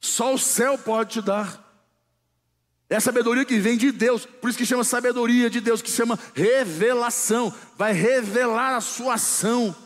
Só 0.00 0.32
o 0.32 0.38
céu 0.38 0.78
pode 0.78 1.10
te 1.10 1.20
dar. 1.20 1.62
É 2.88 2.96
a 2.96 3.00
sabedoria 3.00 3.44
que 3.44 3.58
vem 3.58 3.76
de 3.76 3.92
Deus, 3.92 4.24
por 4.24 4.48
isso 4.48 4.58
que 4.58 4.66
chama 4.66 4.84
sabedoria 4.84 5.50
de 5.50 5.60
Deus, 5.60 5.82
que 5.82 5.90
chama 5.90 6.18
revelação. 6.34 7.54
Vai 7.76 7.92
revelar 7.92 8.74
a 8.74 8.80
sua 8.80 9.14
ação, 9.14 9.76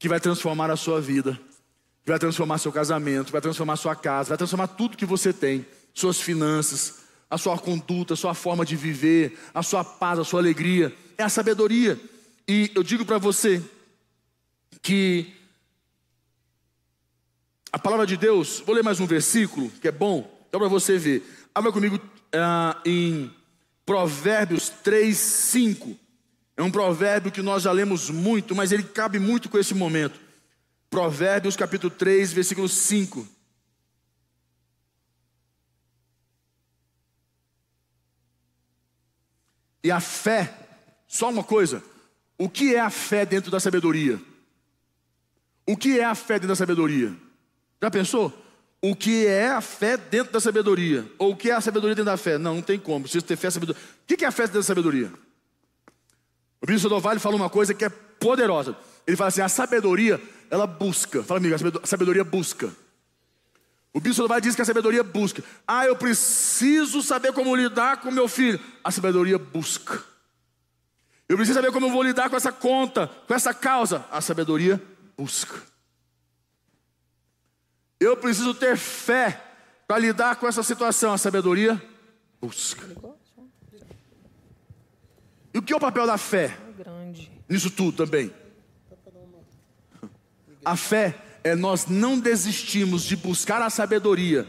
que 0.00 0.08
vai 0.08 0.18
transformar 0.18 0.70
a 0.70 0.76
sua 0.76 0.98
vida, 0.98 1.38
vai 2.06 2.18
transformar 2.18 2.56
seu 2.56 2.72
casamento, 2.72 3.30
vai 3.30 3.40
transformar 3.40 3.76
sua 3.76 3.94
casa, 3.94 4.30
vai 4.30 4.38
transformar 4.38 4.68
tudo 4.68 4.96
que 4.96 5.04
você 5.04 5.30
tem, 5.30 5.64
suas 5.92 6.18
finanças, 6.18 7.02
a 7.28 7.36
sua 7.36 7.58
conduta, 7.58 8.14
a 8.14 8.16
sua 8.16 8.32
forma 8.32 8.64
de 8.64 8.76
viver, 8.76 9.38
a 9.52 9.62
sua 9.62 9.84
paz, 9.84 10.18
a 10.18 10.24
sua 10.24 10.40
alegria. 10.40 10.92
É 11.18 11.22
a 11.22 11.28
sabedoria. 11.28 12.00
E 12.48 12.72
eu 12.74 12.82
digo 12.82 13.04
para 13.04 13.18
você 13.18 13.62
que 14.80 15.34
a 17.70 17.78
palavra 17.78 18.06
de 18.06 18.16
Deus, 18.16 18.62
vou 18.64 18.74
ler 18.74 18.82
mais 18.82 19.00
um 19.00 19.06
versículo 19.06 19.70
que 19.82 19.86
é 19.86 19.92
bom, 19.92 20.22
só 20.50 20.58
para 20.58 20.66
você 20.66 20.96
ver. 20.96 21.22
Abra 21.54 21.70
comigo 21.70 21.96
uh, 21.96 22.88
em 22.88 23.30
Provérbios 23.84 24.70
3, 24.70 25.14
5. 25.14 26.09
É 26.60 26.62
um 26.62 26.70
provérbio 26.70 27.32
que 27.32 27.40
nós 27.40 27.62
já 27.62 27.72
lemos 27.72 28.10
muito, 28.10 28.54
mas 28.54 28.70
ele 28.70 28.82
cabe 28.82 29.18
muito 29.18 29.48
com 29.48 29.56
esse 29.56 29.72
momento. 29.72 30.20
Provérbios 30.90 31.56
capítulo 31.56 31.90
3, 31.90 32.34
versículo 32.34 32.68
5. 32.68 33.26
E 39.82 39.90
a 39.90 40.00
fé, 40.00 40.54
só 41.08 41.30
uma 41.30 41.42
coisa, 41.42 41.82
o 42.36 42.46
que 42.46 42.74
é 42.74 42.80
a 42.80 42.90
fé 42.90 43.24
dentro 43.24 43.50
da 43.50 43.58
sabedoria? 43.58 44.20
O 45.66 45.78
que 45.78 45.98
é 45.98 46.04
a 46.04 46.14
fé 46.14 46.34
dentro 46.34 46.48
da 46.48 46.56
sabedoria? 46.56 47.16
Já 47.82 47.90
pensou? 47.90 48.38
o 48.82 48.96
que 48.96 49.26
é 49.26 49.48
a 49.48 49.60
fé 49.60 49.96
dentro 49.96 50.32
da 50.32 50.40
sabedoria, 50.40 51.10
ou 51.18 51.32
o 51.32 51.36
que 51.36 51.50
é 51.50 51.54
a 51.54 51.60
sabedoria 51.60 51.94
dentro 51.94 52.10
da 52.10 52.16
fé. 52.16 52.38
Não, 52.38 52.54
não 52.54 52.62
tem 52.62 52.78
como, 52.78 53.02
precisa 53.02 53.24
ter 53.24 53.36
fé 53.36 53.50
sabedoria. 53.50 53.82
O 54.02 54.06
que 54.06 54.24
é 54.24 54.28
a 54.28 54.32
fé 54.32 54.44
dentro 54.44 54.60
da 54.60 54.64
sabedoria? 54.64 55.12
O 56.62 56.66
bispo 56.66 56.88
do 56.88 57.00
Vale 57.00 57.18
fala 57.18 57.36
uma 57.36 57.48
coisa 57.48 57.72
que 57.72 57.84
é 57.84 57.88
poderosa. 57.88 58.76
Ele 59.06 59.16
fala 59.16 59.28
assim: 59.28 59.40
a 59.40 59.48
sabedoria, 59.48 60.20
ela 60.50 60.66
busca. 60.66 61.22
Fala 61.22 61.38
amigo, 61.38 61.54
a 61.82 61.86
sabedoria 61.86 62.24
busca. 62.24 62.70
O 63.92 64.00
bispo 64.00 64.22
do 64.22 64.28
Vale 64.28 64.42
diz 64.42 64.54
que 64.54 64.62
a 64.62 64.64
sabedoria 64.64 65.02
busca. 65.02 65.42
Ah, 65.66 65.86
eu 65.86 65.96
preciso 65.96 67.02
saber 67.02 67.32
como 67.32 67.56
lidar 67.56 68.00
com 68.00 68.10
meu 68.10 68.28
filho. 68.28 68.60
A 68.84 68.90
sabedoria 68.90 69.38
busca. 69.38 70.04
Eu 71.28 71.36
preciso 71.36 71.58
saber 71.58 71.72
como 71.72 71.86
eu 71.86 71.90
vou 71.90 72.02
lidar 72.02 72.28
com 72.28 72.36
essa 72.36 72.52
conta, 72.52 73.08
com 73.26 73.34
essa 73.34 73.54
causa. 73.54 74.04
A 74.10 74.20
sabedoria 74.20 74.80
busca. 75.16 75.54
Eu 77.98 78.16
preciso 78.16 78.54
ter 78.54 78.76
fé 78.76 79.40
para 79.86 79.98
lidar 79.98 80.36
com 80.36 80.46
essa 80.46 80.62
situação. 80.62 81.12
A 81.12 81.18
sabedoria 81.18 81.80
busca. 82.40 82.84
E 85.52 85.58
o 85.58 85.62
que 85.62 85.72
é 85.72 85.76
o 85.76 85.80
papel 85.80 86.06
da 86.06 86.16
fé? 86.16 86.56
Nisso 87.48 87.70
tudo 87.70 88.04
também. 88.04 88.32
A 90.64 90.76
fé 90.76 91.16
é 91.42 91.54
nós 91.54 91.86
não 91.86 92.18
desistirmos 92.18 93.02
de 93.04 93.16
buscar 93.16 93.62
a 93.62 93.70
sabedoria, 93.70 94.46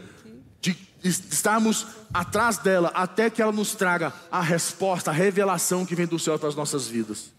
de 0.60 0.76
estarmos 1.02 1.86
atrás 2.12 2.58
dela 2.58 2.92
até 2.94 3.28
que 3.30 3.42
ela 3.42 3.52
nos 3.52 3.74
traga 3.74 4.12
a 4.30 4.40
resposta, 4.40 5.10
a 5.10 5.14
revelação 5.14 5.84
que 5.84 5.94
vem 5.94 6.06
do 6.06 6.18
céu 6.18 6.38
para 6.38 6.48
as 6.48 6.54
nossas 6.54 6.86
vidas. 6.86 7.32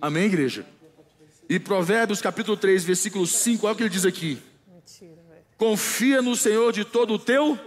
Amém, 0.00 0.24
igreja? 0.24 0.64
E 1.48 1.58
Provérbios 1.58 2.22
capítulo 2.22 2.56
3, 2.56 2.84
versículo 2.84 3.26
5, 3.26 3.66
olha 3.66 3.74
o 3.74 3.76
que 3.76 3.82
ele 3.82 3.90
diz 3.90 4.06
aqui. 4.06 4.40
Confia 5.58 6.22
no 6.22 6.34
Senhor 6.34 6.72
de 6.72 6.84
todo 6.84 7.14
o 7.14 7.18
teu. 7.18 7.58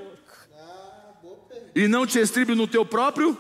e 1.76 1.88
não 1.88 2.08
te 2.08 2.18
estribe 2.20 2.56
no 2.56 2.68
teu 2.68 2.86
próprio. 2.86 3.38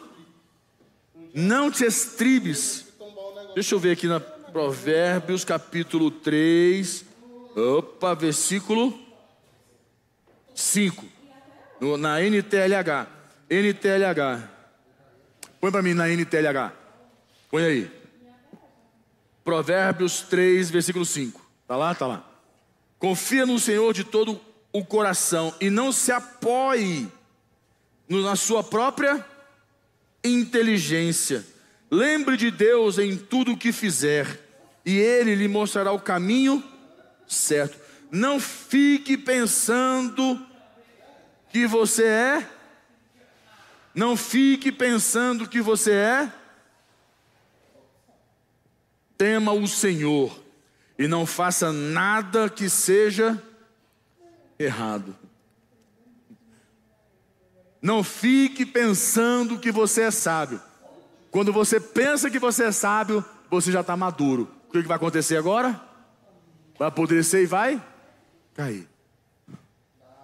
Não 1.39 1.69
te 1.69 1.85
estribes. 1.85 2.87
Deixa 3.53 3.75
eu 3.75 3.79
ver 3.79 3.91
aqui 3.91 4.07
na 4.07 4.19
Provérbios 4.19 5.45
capítulo 5.45 6.09
3. 6.09 7.05
Opa, 7.77 8.15
versículo 8.15 8.99
5. 10.55 11.05
No, 11.79 11.95
na 11.95 12.19
NTLH. 12.23 13.07
NTLH. 13.51 14.49
Põe 15.61 15.71
para 15.71 15.83
mim 15.83 15.93
na 15.93 16.09
NTLH. 16.09 16.73
Põe 17.51 17.63
aí. 17.65 17.91
Provérbios 19.43 20.21
3, 20.21 20.71
versículo 20.71 21.05
5. 21.05 21.39
Tá 21.67 21.75
lá? 21.75 21.93
Tá 21.93 22.07
lá. 22.07 22.27
Confia 22.97 23.45
no 23.45 23.59
Senhor 23.59 23.93
de 23.93 24.03
todo 24.03 24.41
o 24.73 24.83
coração 24.83 25.53
e 25.61 25.69
não 25.69 25.91
se 25.91 26.11
apoie 26.11 27.07
na 28.09 28.35
sua 28.35 28.63
própria 28.63 29.23
inteligência. 30.27 31.45
Lembre 31.89 32.35
de 32.37 32.51
Deus 32.51 32.97
em 32.97 33.17
tudo 33.17 33.53
o 33.53 33.57
que 33.57 33.71
fizer, 33.71 34.39
e 34.85 34.97
Ele 34.97 35.35
lhe 35.35 35.47
mostrará 35.47 35.91
o 35.91 35.99
caminho 35.99 36.63
certo. 37.27 37.79
Não 38.11 38.39
fique 38.39 39.17
pensando 39.17 40.45
que 41.49 41.65
você 41.67 42.05
é. 42.05 42.49
Não 43.93 44.15
fique 44.15 44.71
pensando 44.71 45.47
que 45.47 45.61
você 45.61 45.91
é. 45.91 46.31
Tema 49.17 49.51
o 49.51 49.67
Senhor 49.67 50.47
e 50.97 51.07
não 51.07 51.25
faça 51.25 51.71
nada 51.71 52.49
que 52.49 52.69
seja 52.69 53.41
errado. 54.57 55.15
Não 57.81 58.03
fique 58.03 58.65
pensando 58.65 59.59
que 59.59 59.71
você 59.71 60.03
é 60.03 60.11
sábio. 60.11 60.59
Quando 61.31 61.53
você 61.53 61.79
pensa 61.79 62.29
que 62.29 62.39
você 62.39 62.65
é 62.65 62.71
sábio, 62.71 63.23
você 63.49 63.71
já 63.71 63.81
está 63.81 63.95
maduro. 63.95 64.49
O 64.67 64.71
que, 64.71 64.81
vai 64.81 64.97
acontecer 64.97 65.37
agora? 65.37 65.79
Vai 66.77 66.87
apodrecer 66.87 67.43
e 67.43 67.45
vai 67.45 67.81
cair. 68.53 68.87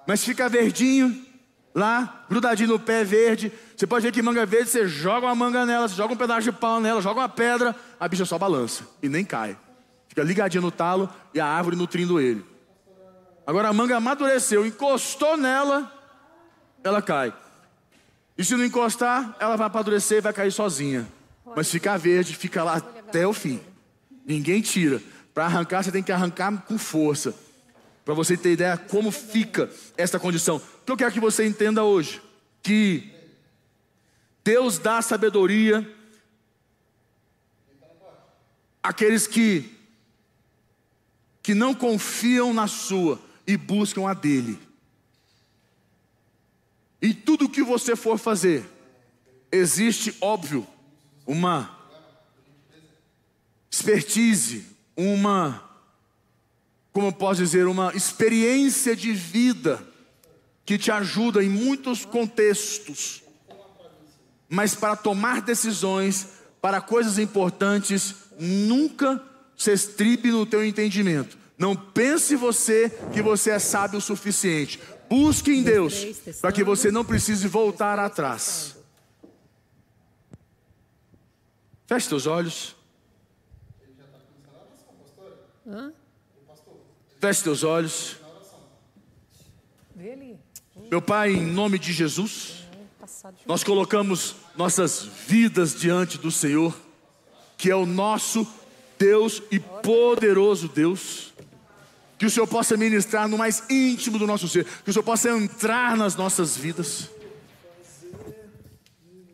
Mas 0.08 0.24
fica 0.24 0.50
verdinho, 0.50 1.26
lá, 1.74 2.26
grudadinho 2.30 2.70
no 2.70 2.80
pé 2.80 3.04
verde. 3.04 3.52
Você 3.76 3.88
pode 3.88 4.06
ver 4.06 4.12
que 4.12 4.22
manga 4.22 4.46
verde, 4.46 4.70
você 4.70 4.88
joga 4.88 5.28
uma 5.28 5.36
manga 5.36 5.66
nela, 5.66 5.88
você 5.88 5.96
joga 5.96 6.14
um 6.14 6.18
pedaço 6.18 6.42
de 6.42 6.52
pau 6.52 6.80
nela, 6.80 7.02
joga 7.02 7.22
uma 7.22 7.30
pedra, 7.30 7.76
a 8.00 8.08
bicha 8.08 8.26
só 8.26 8.38
balança 8.38 8.88
e 9.02 9.08
nem 9.08 9.24
cai. 9.24 9.58
Fica 10.08 10.24
ligadinho 10.24 10.62
no 10.62 10.72
talo 10.72 11.10
e 11.34 11.40
a 11.40 11.46
árvore 11.46 11.76
nutrindo 11.76 12.20
ele. 12.20 12.46
Agora 13.46 13.70
a 13.70 13.74
manga 13.74 13.98
amadureceu, 13.98 14.66
encostou 14.66 15.36
nela, 15.38 15.92
ela 16.84 17.02
cai. 17.02 17.34
E 18.38 18.44
se 18.44 18.56
não 18.56 18.66
encostar, 18.66 19.36
ela 19.40 19.56
vai 19.56 19.68
amadurecer 19.68 20.18
e 20.18 20.22
vai 20.22 20.34
cair 20.34 20.52
sozinha. 20.52 21.08
Mas 21.56 21.70
ficar 21.70 21.98
verde, 21.98 22.36
fica 22.36 22.64
lá 22.64 22.78
até 22.78 23.28
o 23.28 23.34
fim. 23.34 23.60
Ninguém 24.26 24.62
tira. 24.62 25.02
Para 25.34 25.46
arrancar, 25.46 25.84
você 25.84 25.92
tem 25.92 26.04
que 26.04 26.12
arrancar 26.12 26.64
com 26.64 26.78
força. 26.78 27.34
Para 28.04 28.14
você 28.14 28.36
ter 28.36 28.54
ideia 28.54 28.78
como 28.78 29.12
fica 29.12 29.70
esta 29.96 30.20
condição. 30.20 30.58
O 30.58 30.86
que 30.86 30.92
eu 30.92 30.98
quero 30.98 31.12
que 31.12 31.20
você 31.20 31.46
entenda 31.46 31.84
hoje? 31.84 32.22
Que 32.62 33.12
Deus 34.44 34.78
dá 34.78 35.02
sabedoria 35.02 35.88
àqueles 38.82 39.26
que, 39.26 39.72
que 41.42 41.54
não 41.54 41.74
confiam 41.74 42.54
na 42.54 42.68
sua 42.68 43.20
e 43.48 43.56
buscam 43.56 44.10
a 44.10 44.14
dele. 44.14 44.60
E 47.04 47.14
tudo 47.14 47.50
que 47.50 47.62
você 47.62 47.98
for 47.98 48.18
fazer, 48.18 48.64
existe, 49.52 50.16
óbvio, 50.22 50.66
uma 51.28 51.78
expertise, 53.70 54.66
uma, 54.96 55.70
como 56.94 57.08
eu 57.08 57.12
posso 57.12 57.42
dizer, 57.42 57.68
uma 57.68 57.94
experiência 57.94 58.96
de 58.96 59.12
vida 59.12 59.86
que 60.66 60.78
te 60.78 60.92
ajuda 60.92 61.44
em 61.44 61.50
muitos 61.50 62.06
contextos. 62.06 63.22
Mas 64.48 64.74
para 64.74 64.96
tomar 64.96 65.42
decisões, 65.42 66.28
para 66.62 66.80
coisas 66.80 67.20
importantes, 67.20 68.16
nunca 68.40 69.22
se 69.58 69.74
estribe 69.74 70.32
no 70.32 70.46
teu 70.46 70.64
entendimento. 70.64 71.38
Não 71.58 71.76
pense 71.76 72.38
você 72.38 72.90
que 73.12 73.22
você 73.22 73.52
é 73.52 73.60
sábio 73.60 74.00
o 74.00 74.02
suficiente. 74.02 74.80
Busque 75.14 75.52
em 75.52 75.62
Deus 75.62 76.04
para 76.42 76.52
que 76.52 76.64
você 76.64 76.90
não 76.90 77.06
precise 77.06 77.48
voltar 77.48 78.00
atrás. 78.00 78.76
Feche 81.86 82.08
seus 82.08 82.26
olhos. 82.26 82.76
Feche 87.22 87.42
seus 87.44 87.64
olhos. 87.64 88.18
Meu 90.90 91.00
Pai, 91.00 91.30
em 91.34 91.46
nome 91.46 91.78
de 91.78 91.94
Jesus, 91.94 92.64
nós 93.46 93.64
colocamos 93.64 94.36
nossas 94.56 95.04
vidas 95.04 95.80
diante 95.80 96.18
do 96.18 96.32
Senhor, 96.32 96.76
que 97.56 97.70
é 97.70 97.76
o 97.76 97.86
nosso 97.86 98.52
Deus 98.98 99.44
e 99.52 99.60
poderoso 99.60 100.68
Deus. 100.68 101.33
Que 102.24 102.28
o 102.28 102.32
Senhor 102.32 102.48
possa 102.48 102.78
ministrar 102.78 103.28
no 103.28 103.38
mais 103.38 103.70
íntimo 103.70 104.18
do 104.18 104.26
nosso 104.26 104.48
ser. 104.48 104.64
Que 104.64 104.90
o 104.90 104.94
Senhor 104.94 105.04
possa 105.04 105.30
entrar 105.30 105.98
nas 105.98 106.16
nossas 106.16 106.56
vidas. 106.56 107.10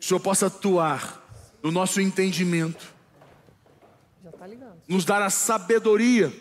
o 0.00 0.04
Senhor 0.04 0.18
possa 0.18 0.48
atuar 0.48 1.22
no 1.62 1.70
nosso 1.70 2.00
entendimento. 2.00 2.92
Tá 4.36 4.48
nos 4.88 5.04
dar 5.04 5.22
a 5.22 5.30
sabedoria 5.30 6.32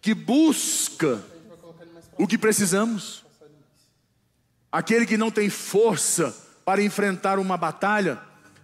que 0.00 0.14
busca 0.14 1.22
o 2.16 2.26
que 2.26 2.38
precisamos. 2.38 3.22
Aquele 4.72 5.04
que 5.04 5.18
não 5.18 5.30
tem 5.30 5.50
força 5.50 6.34
para 6.64 6.82
enfrentar 6.82 7.38
uma 7.38 7.58
batalha, 7.58 8.18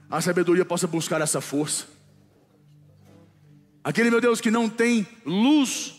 a 0.08 0.22
sabedoria 0.22 0.64
possa 0.64 0.86
buscar 0.86 1.20
essa 1.20 1.42
força. 1.42 1.84
Aquele, 3.84 4.08
meu 4.08 4.22
Deus, 4.22 4.40
que 4.40 4.50
não 4.50 4.70
tem 4.70 5.06
luz 5.26 5.95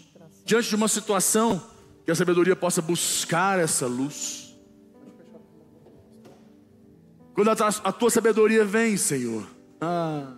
diante 0.48 0.70
de 0.70 0.76
uma 0.76 0.88
situação, 0.88 1.62
que 2.06 2.10
a 2.10 2.16
sabedoria 2.16 2.56
possa 2.56 2.82
buscar 2.82 3.60
essa 3.60 3.86
luz. 3.86 4.56
Quando 7.34 7.50
a, 7.50 7.92
tua 7.92 8.10
sabedoria 8.10 8.64
vem, 8.64 8.96
Senhor, 8.96 9.46
ah, 9.82 10.36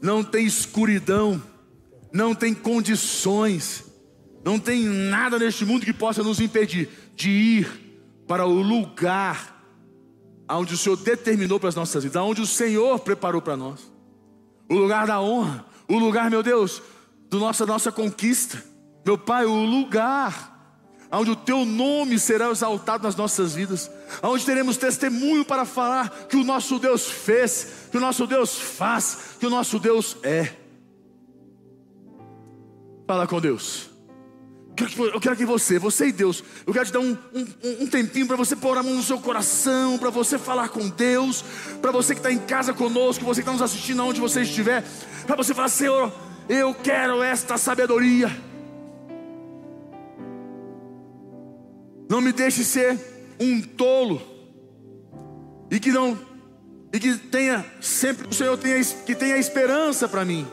não 0.00 0.22
tem 0.22 0.44
escuridão, 0.44 1.42
não 2.12 2.34
tem 2.34 2.52
condições, 2.52 3.82
não 4.44 4.58
tem 4.58 4.84
nada 4.84 5.38
neste 5.38 5.64
mundo 5.64 5.86
que 5.86 5.92
possa 5.94 6.22
nos 6.22 6.38
impedir 6.38 6.90
de 7.16 7.30
ir 7.30 8.02
para 8.28 8.46
o 8.46 8.60
lugar 8.60 9.56
onde 10.50 10.74
o 10.74 10.76
Senhor 10.76 10.96
determinou 10.98 11.58
para 11.58 11.70
as 11.70 11.74
nossas 11.74 12.04
vidas, 12.04 12.22
onde 12.22 12.42
o 12.42 12.46
Senhor 12.46 13.00
preparou 13.00 13.40
para 13.40 13.56
nós. 13.56 13.90
O 14.68 14.74
lugar 14.74 15.06
da 15.06 15.18
honra, 15.18 15.64
o 15.88 15.98
lugar, 15.98 16.30
meu 16.30 16.42
Deus, 16.42 16.82
do 17.28 17.38
nossa 17.38 17.66
nossa 17.66 17.92
conquista. 17.92 18.62
Meu 19.04 19.16
Pai, 19.16 19.44
o 19.44 19.64
lugar 19.64 20.56
onde 21.10 21.30
o 21.30 21.36
teu 21.36 21.64
nome 21.64 22.18
será 22.18 22.50
exaltado 22.50 23.04
nas 23.04 23.16
nossas 23.16 23.54
vidas, 23.54 23.90
onde 24.22 24.44
teremos 24.44 24.76
testemunho 24.76 25.44
para 25.44 25.64
falar 25.64 26.10
que 26.28 26.36
o 26.36 26.44
nosso 26.44 26.78
Deus 26.78 27.06
fez, 27.06 27.88
que 27.90 27.96
o 27.96 28.00
nosso 28.00 28.26
Deus 28.26 28.58
faz, 28.58 29.36
que 29.38 29.46
o 29.46 29.50
nosso 29.50 29.78
Deus 29.78 30.16
é. 30.22 30.52
Fala 33.06 33.26
com 33.26 33.40
Deus. 33.40 33.90
Eu 34.98 35.20
quero 35.20 35.36
que 35.36 35.46
você, 35.46 35.78
você 35.78 36.08
e 36.08 36.12
Deus, 36.12 36.44
eu 36.66 36.72
quero 36.72 36.84
te 36.84 36.92
dar 36.92 37.00
um, 37.00 37.16
um, 37.32 37.46
um 37.84 37.86
tempinho 37.86 38.26
para 38.26 38.36
você 38.36 38.54
pôr 38.54 38.76
a 38.76 38.82
mão 38.82 38.94
no 38.94 39.02
seu 39.02 39.18
coração, 39.18 39.96
para 39.96 40.10
você 40.10 40.38
falar 40.38 40.68
com 40.68 40.86
Deus, 40.90 41.42
para 41.80 41.90
você 41.90 42.14
que 42.14 42.20
está 42.20 42.30
em 42.30 42.38
casa 42.38 42.74
conosco, 42.74 43.24
você 43.24 43.40
que 43.40 43.48
está 43.48 43.52
nos 43.52 43.62
assistindo 43.62 44.02
aonde 44.02 44.20
você 44.20 44.42
estiver, 44.42 44.84
para 45.26 45.34
você 45.34 45.54
falar, 45.54 45.70
Senhor, 45.70 46.12
eu 46.48 46.74
quero 46.74 47.22
esta 47.22 47.56
sabedoria. 47.56 48.28
Não 52.08 52.20
me 52.20 52.32
deixe 52.32 52.64
ser 52.64 52.98
um 53.40 53.60
tolo 53.60 54.22
e 55.70 55.80
que 55.80 55.90
não 55.90 56.18
e 56.92 56.98
que 56.98 57.16
tenha 57.16 57.64
sempre 57.80 58.28
o 58.28 58.32
Senhor 58.32 58.56
tenha 58.56 58.82
que 59.04 59.14
tenha 59.14 59.36
esperança 59.36 60.08
para 60.08 60.24
mim. 60.24 60.46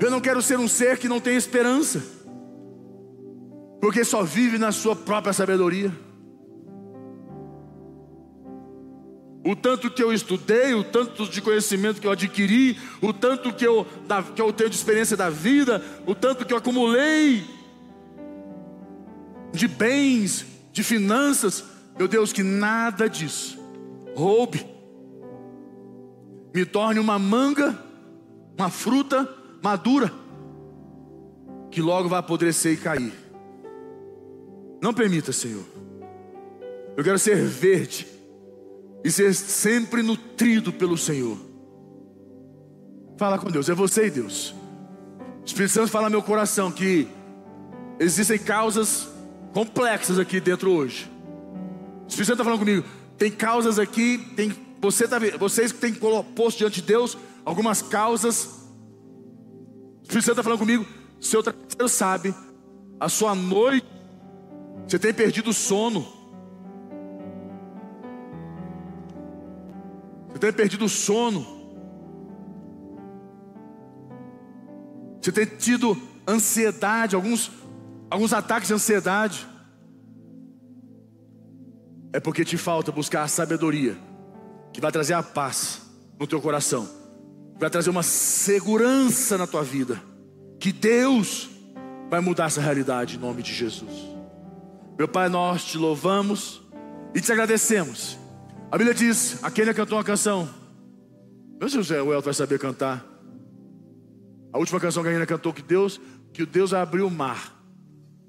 Eu 0.00 0.10
não 0.10 0.20
quero 0.20 0.40
ser 0.40 0.58
um 0.58 0.68
ser 0.68 0.98
que 0.98 1.08
não 1.08 1.20
tem 1.20 1.36
esperança, 1.36 2.00
porque 3.80 4.04
só 4.04 4.22
vive 4.22 4.56
na 4.56 4.70
sua 4.70 4.94
própria 4.94 5.32
sabedoria. 5.32 5.92
O 9.48 9.56
tanto 9.56 9.90
que 9.90 10.02
eu 10.02 10.12
estudei, 10.12 10.74
o 10.74 10.84
tanto 10.84 11.26
de 11.26 11.40
conhecimento 11.40 12.02
que 12.02 12.06
eu 12.06 12.10
adquiri, 12.10 12.78
o 13.00 13.14
tanto 13.14 13.50
que 13.50 13.66
eu, 13.66 13.86
que 14.36 14.42
eu 14.42 14.52
tenho 14.52 14.68
de 14.68 14.76
experiência 14.76 15.16
da 15.16 15.30
vida, 15.30 15.82
o 16.06 16.14
tanto 16.14 16.44
que 16.44 16.52
eu 16.52 16.58
acumulei, 16.58 17.42
de 19.50 19.66
bens, 19.66 20.44
de 20.70 20.82
finanças. 20.82 21.64
Meu 21.98 22.06
Deus, 22.06 22.30
que 22.30 22.42
nada 22.42 23.08
disso 23.08 23.58
roube, 24.14 24.66
me 26.54 26.66
torne 26.66 27.00
uma 27.00 27.18
manga, 27.18 27.82
uma 28.54 28.68
fruta 28.68 29.26
madura, 29.62 30.12
que 31.70 31.80
logo 31.80 32.06
vai 32.06 32.18
apodrecer 32.18 32.74
e 32.74 32.76
cair. 32.76 33.14
Não 34.82 34.92
permita, 34.92 35.32
Senhor. 35.32 35.64
Eu 36.94 37.02
quero 37.02 37.18
ser 37.18 37.42
verde 37.42 38.17
e 39.04 39.10
ser 39.10 39.34
sempre 39.34 40.02
nutrido 40.02 40.72
pelo 40.72 40.96
Senhor. 40.96 41.38
Fala 43.16 43.38
com 43.38 43.50
Deus, 43.50 43.68
é 43.68 43.74
você 43.74 44.06
e 44.06 44.10
Deus. 44.10 44.54
O 45.42 45.44
Espírito 45.44 45.72
Santo 45.72 45.88
fala 45.88 46.06
no 46.06 46.12
meu 46.12 46.22
coração 46.22 46.70
que 46.70 47.08
existem 47.98 48.38
causas 48.38 49.08
complexas 49.52 50.18
aqui 50.18 50.40
dentro 50.40 50.70
hoje. 50.70 51.10
O 52.04 52.08
Espírito 52.08 52.26
Santo 52.26 52.32
está 52.32 52.44
falando 52.44 52.60
comigo. 52.60 52.84
Tem 53.16 53.30
causas 53.30 53.78
aqui, 53.78 54.18
tem 54.36 54.52
você 54.80 55.08
tá, 55.08 55.18
vocês 55.38 55.72
que 55.72 55.78
têm 55.78 55.94
posto 55.94 56.58
diante 56.58 56.80
de 56.80 56.86
Deus 56.86 57.18
algumas 57.44 57.82
causas. 57.82 58.44
O 58.44 60.02
Espírito 60.02 60.24
Santo 60.24 60.30
está 60.30 60.42
falando 60.42 60.60
comigo. 60.60 60.86
Seu 61.20 61.42
trabalho 61.42 61.88
sabe, 61.88 62.34
a 63.00 63.08
sua 63.08 63.34
noite, 63.34 63.86
você 64.86 64.98
tem 64.98 65.12
perdido 65.12 65.50
o 65.50 65.54
sono. 65.54 66.17
Você 70.38 70.46
tem 70.46 70.52
perdido 70.52 70.84
o 70.84 70.88
sono. 70.88 71.44
Você 75.20 75.32
tem 75.32 75.44
tido 75.44 76.00
ansiedade, 76.28 77.16
alguns, 77.16 77.50
alguns 78.08 78.32
ataques 78.32 78.68
de 78.68 78.74
ansiedade. 78.74 79.48
É 82.12 82.20
porque 82.20 82.44
te 82.44 82.56
falta 82.56 82.92
buscar 82.92 83.24
a 83.24 83.28
sabedoria 83.28 83.98
que 84.72 84.80
vai 84.80 84.92
trazer 84.92 85.14
a 85.14 85.24
paz 85.24 85.82
no 86.20 86.26
teu 86.26 86.40
coração, 86.40 86.88
vai 87.58 87.68
trazer 87.68 87.90
uma 87.90 88.04
segurança 88.04 89.36
na 89.36 89.46
tua 89.46 89.64
vida, 89.64 90.00
que 90.60 90.70
Deus 90.70 91.50
vai 92.08 92.20
mudar 92.20 92.46
essa 92.46 92.60
realidade 92.60 93.16
em 93.16 93.18
nome 93.18 93.42
de 93.42 93.52
Jesus. 93.52 93.92
Meu 94.96 95.08
Pai, 95.08 95.28
nós 95.28 95.64
te 95.64 95.76
louvamos 95.76 96.62
e 97.12 97.20
te 97.20 97.32
agradecemos. 97.32 98.27
A 98.70 98.76
Bíblia 98.76 98.94
diz: 98.94 99.42
a 99.42 99.50
Kênia 99.50 99.72
cantou 99.72 99.96
uma 99.96 100.04
canção. 100.04 100.48
Não 101.60 101.68
sei 101.68 101.82
se 101.82 101.92
o 101.94 102.12
Elton 102.12 102.24
vai 102.24 102.34
saber 102.34 102.58
cantar. 102.58 103.04
A 104.52 104.58
última 104.58 104.78
canção 104.78 105.02
que 105.02 105.08
a 105.08 105.12
Kênia 105.12 105.26
cantou 105.26 105.52
que 105.52 105.62
Deus, 105.62 106.00
que 106.32 106.42
o 106.42 106.46
Deus 106.46 106.70
vai 106.70 106.80
abrir 106.80 107.02
o 107.02 107.10
mar. 107.10 107.54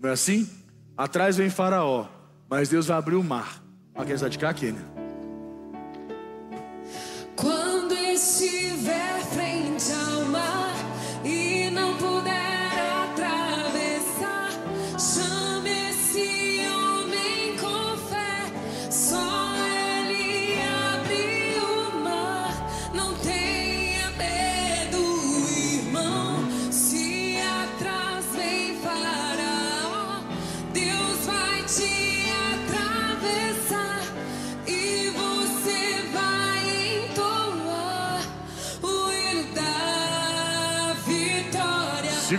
Não 0.02 0.10
é 0.10 0.14
assim? 0.14 0.50
Atrás 0.98 1.38
vem 1.38 1.50
Faraó, 1.50 2.08
mas 2.50 2.70
Deus 2.70 2.88
vai 2.88 2.98
abrir 2.98 3.16
o 3.16 3.24
mar. 3.24 3.62
A 3.94 4.06
quem 4.06 4.16
está 4.16 4.30
de 4.30 4.40
cá, 4.40 4.54
Kênia? 4.54 4.99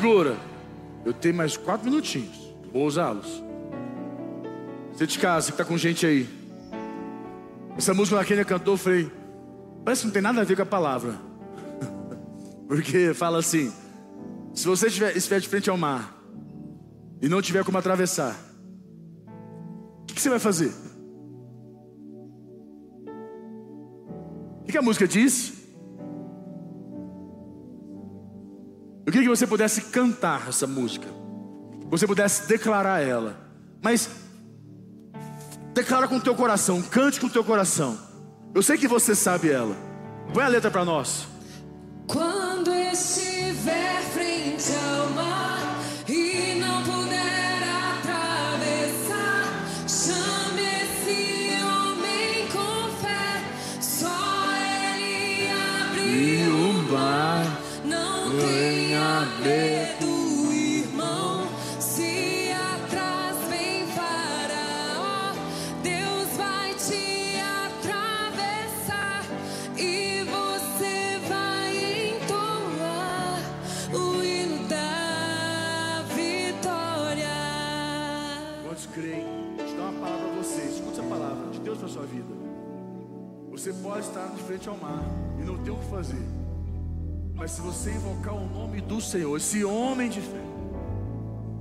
Segura. 0.00 0.34
Eu 1.04 1.12
tenho 1.12 1.34
mais 1.34 1.58
quatro 1.58 1.84
minutinhos. 1.84 2.54
Vou 2.72 2.86
usá-los. 2.86 3.44
Você 4.94 5.06
de 5.06 5.18
casa 5.18 5.48
que 5.48 5.52
está 5.52 5.62
com 5.62 5.76
gente 5.76 6.06
aí. 6.06 6.26
Essa 7.76 7.92
música 7.92 8.16
que 8.16 8.22
a 8.22 8.26
Kênia 8.26 8.44
cantou, 8.46 8.74
eu 8.74 8.78
falei, 8.78 9.12
parece 9.84 10.00
que 10.00 10.06
não 10.06 10.12
tem 10.14 10.22
nada 10.22 10.40
a 10.40 10.44
ver 10.44 10.56
com 10.56 10.62
a 10.62 10.66
palavra. 10.66 11.20
Porque 12.66 13.12
fala 13.12 13.40
assim: 13.40 13.70
se 14.54 14.66
você 14.66 14.86
estiver, 14.86 15.14
estiver 15.14 15.38
de 15.38 15.48
frente 15.48 15.68
ao 15.68 15.76
mar 15.76 16.16
e 17.20 17.28
não 17.28 17.42
tiver 17.42 17.62
como 17.62 17.76
atravessar, 17.76 18.34
o 20.02 20.06
que, 20.06 20.14
que 20.14 20.22
você 20.22 20.30
vai 20.30 20.38
fazer? 20.38 20.72
O 24.60 24.64
que, 24.64 24.72
que 24.72 24.78
a 24.78 24.82
música 24.82 25.06
diz? 25.06 25.59
Eu 29.10 29.12
queria 29.12 29.28
que 29.28 29.36
você 29.36 29.44
pudesse 29.44 29.80
cantar 29.80 30.48
essa 30.48 30.68
música, 30.68 31.08
você 31.88 32.06
pudesse 32.06 32.46
declarar 32.46 33.00
ela, 33.02 33.36
mas 33.82 34.08
declara 35.74 36.06
com 36.06 36.18
o 36.18 36.20
teu 36.20 36.32
coração, 36.32 36.80
cante 36.80 37.18
com 37.18 37.26
o 37.26 37.30
teu 37.30 37.42
coração. 37.42 37.98
Eu 38.54 38.62
sei 38.62 38.78
que 38.78 38.86
você 38.86 39.16
sabe 39.16 39.50
ela. 39.50 39.76
Põe 40.32 40.44
a 40.44 40.46
letra 40.46 40.70
para 40.70 40.84
nós. 40.84 41.26
Quando 42.06 42.72
estiver 42.72 44.00
frente 44.14 44.29
frente 84.50 84.68
ao 84.68 84.76
mar 84.76 85.04
e 85.38 85.44
não 85.44 85.56
ter 85.58 85.70
o 85.70 85.76
que 85.76 85.84
fazer. 85.88 86.26
Mas 87.36 87.52
se 87.52 87.60
você 87.60 87.92
invocar 87.92 88.34
o 88.34 88.48
nome 88.48 88.80
do 88.80 89.00
Senhor, 89.00 89.36
esse 89.36 89.64
homem 89.64 90.10
de 90.10 90.20
fé, 90.20 90.42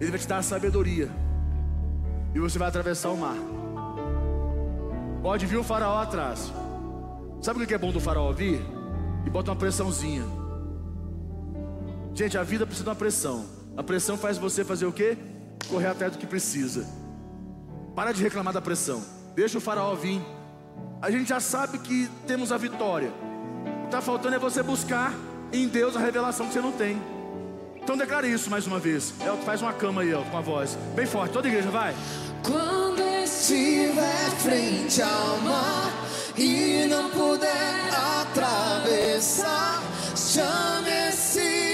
ele 0.01 0.09
vai 0.09 0.19
te 0.19 0.27
dar 0.27 0.39
a 0.39 0.41
sabedoria. 0.41 1.07
E 2.33 2.39
você 2.39 2.57
vai 2.57 2.67
atravessar 2.67 3.11
o 3.11 3.17
mar. 3.17 3.37
Pode 5.21 5.45
vir 5.45 5.57
o 5.57 5.63
faraó 5.63 6.01
atrás. 6.01 6.51
Sabe 7.43 7.63
o 7.63 7.67
que 7.67 7.75
é 7.75 7.77
bom 7.77 7.91
do 7.91 7.99
faraó 7.99 8.31
vir? 8.31 8.59
E 9.23 9.29
bota 9.29 9.51
uma 9.51 9.57
pressãozinha. 9.57 10.23
Gente, 12.15 12.39
a 12.39 12.43
vida 12.43 12.65
precisa 12.65 12.85
de 12.85 12.89
uma 12.89 12.95
pressão. 12.95 13.45
A 13.77 13.83
pressão 13.83 14.17
faz 14.17 14.39
você 14.39 14.65
fazer 14.65 14.87
o 14.87 14.91
quê? 14.91 15.15
Correr 15.69 15.87
atrás 15.87 16.13
do 16.13 16.17
que 16.17 16.25
precisa. 16.25 16.87
Para 17.95 18.11
de 18.13 18.23
reclamar 18.23 18.51
da 18.51 18.61
pressão. 18.61 19.03
Deixa 19.35 19.59
o 19.59 19.61
faraó 19.61 19.93
vir. 19.93 20.19
A 21.01 21.09
gente 21.09 21.29
já 21.29 21.39
sabe 21.39 21.77
que 21.79 22.09
temos 22.27 22.51
a 22.51 22.57
vitória. 22.57 23.09
O 23.09 23.79
que 23.81 23.85
está 23.85 24.01
faltando 24.01 24.35
é 24.35 24.39
você 24.39 24.61
buscar 24.61 25.13
em 25.51 25.67
Deus 25.67 25.95
a 25.95 25.99
revelação 25.99 26.47
que 26.47 26.53
você 26.53 26.59
não 26.59 26.73
tem. 26.73 27.01
Então 27.81 27.95
declare 27.95 28.31
isso 28.31 28.49
mais 28.49 28.67
uma 28.67 28.79
vez. 28.79 29.13
Elton, 29.25 29.43
faz 29.43 29.61
uma 29.61 29.71
cama 29.71 30.01
aí, 30.01 30.09
Elton, 30.09 30.29
com 30.29 30.37
a 30.37 30.41
voz. 30.41 30.77
Bem 30.95 31.05
forte, 31.05 31.31
toda 31.31 31.47
igreja, 31.47 31.71
vai. 31.71 31.95
Quando 32.43 32.99
estiver 33.23 34.29
frente 34.39 35.01
ao 35.01 35.37
mar 35.37 35.91
e 36.37 36.85
não 36.89 37.09
puder 37.11 37.89
atravessar, 38.21 39.81
chame 40.15 40.89
esse 41.07 41.68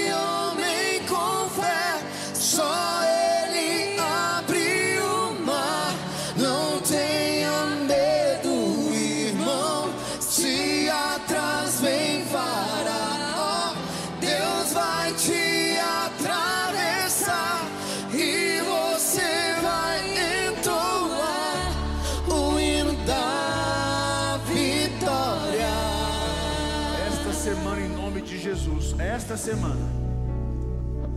semana, 27.46 27.80
em 27.80 27.88
nome 27.90 28.20
de 28.22 28.38
Jesus, 28.38 28.96
esta 28.98 29.36
semana, 29.36 29.86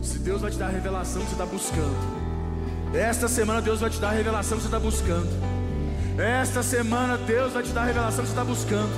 se 0.00 0.16
Deus 0.20 0.40
vai 0.40 0.48
te 0.52 0.56
dar 0.56 0.66
a 0.66 0.70
revelação 0.70 1.22
que 1.22 1.28
você 1.28 1.34
está 1.34 1.44
buscando, 1.44 2.20
Esta 2.94 3.28
semana 3.28 3.60
Deus 3.60 3.80
vai 3.80 3.90
te 3.90 3.98
dar 3.98 4.08
a 4.10 4.12
revelação 4.12 4.56
que 4.56 4.62
você 4.62 4.68
está 4.68 4.78
buscando. 4.78 5.28
Esta 6.18 6.62
semana 6.62 7.16
Deus 7.18 7.52
vai 7.52 7.62
te 7.62 7.70
dar 7.70 7.82
a 7.82 7.84
revelação 7.84 8.24
que 8.24 8.30
você 8.30 8.32
está 8.32 8.44
buscando. 8.44 8.90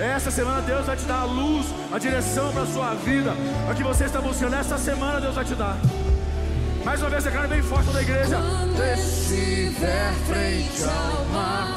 Esta 0.00 0.30
semana 0.30 0.60
Deus 0.62 0.86
vai 0.86 0.96
te 0.96 1.04
dar 1.04 1.20
a 1.20 1.24
luz, 1.24 1.66
a 1.92 1.98
direção 1.98 2.52
para 2.52 2.62
a 2.62 2.66
sua 2.66 2.94
vida, 2.94 3.32
a 3.70 3.74
que 3.74 3.82
você 3.82 4.04
está 4.04 4.20
buscando. 4.20 4.54
Esta 4.54 4.78
semana 4.78 5.20
Deus 5.20 5.34
vai 5.34 5.44
te 5.44 5.54
dar. 5.54 5.76
Mais 6.84 7.00
uma 7.00 7.10
vez, 7.10 7.24
declara 7.24 7.48
bem 7.48 7.62
forte 7.62 7.90
da 7.92 8.02
igreja. 8.02 8.36
Quando 8.38 8.82
estiver 8.82 10.12
frente 10.28 10.82
ao 10.84 11.24
mar 11.26 11.76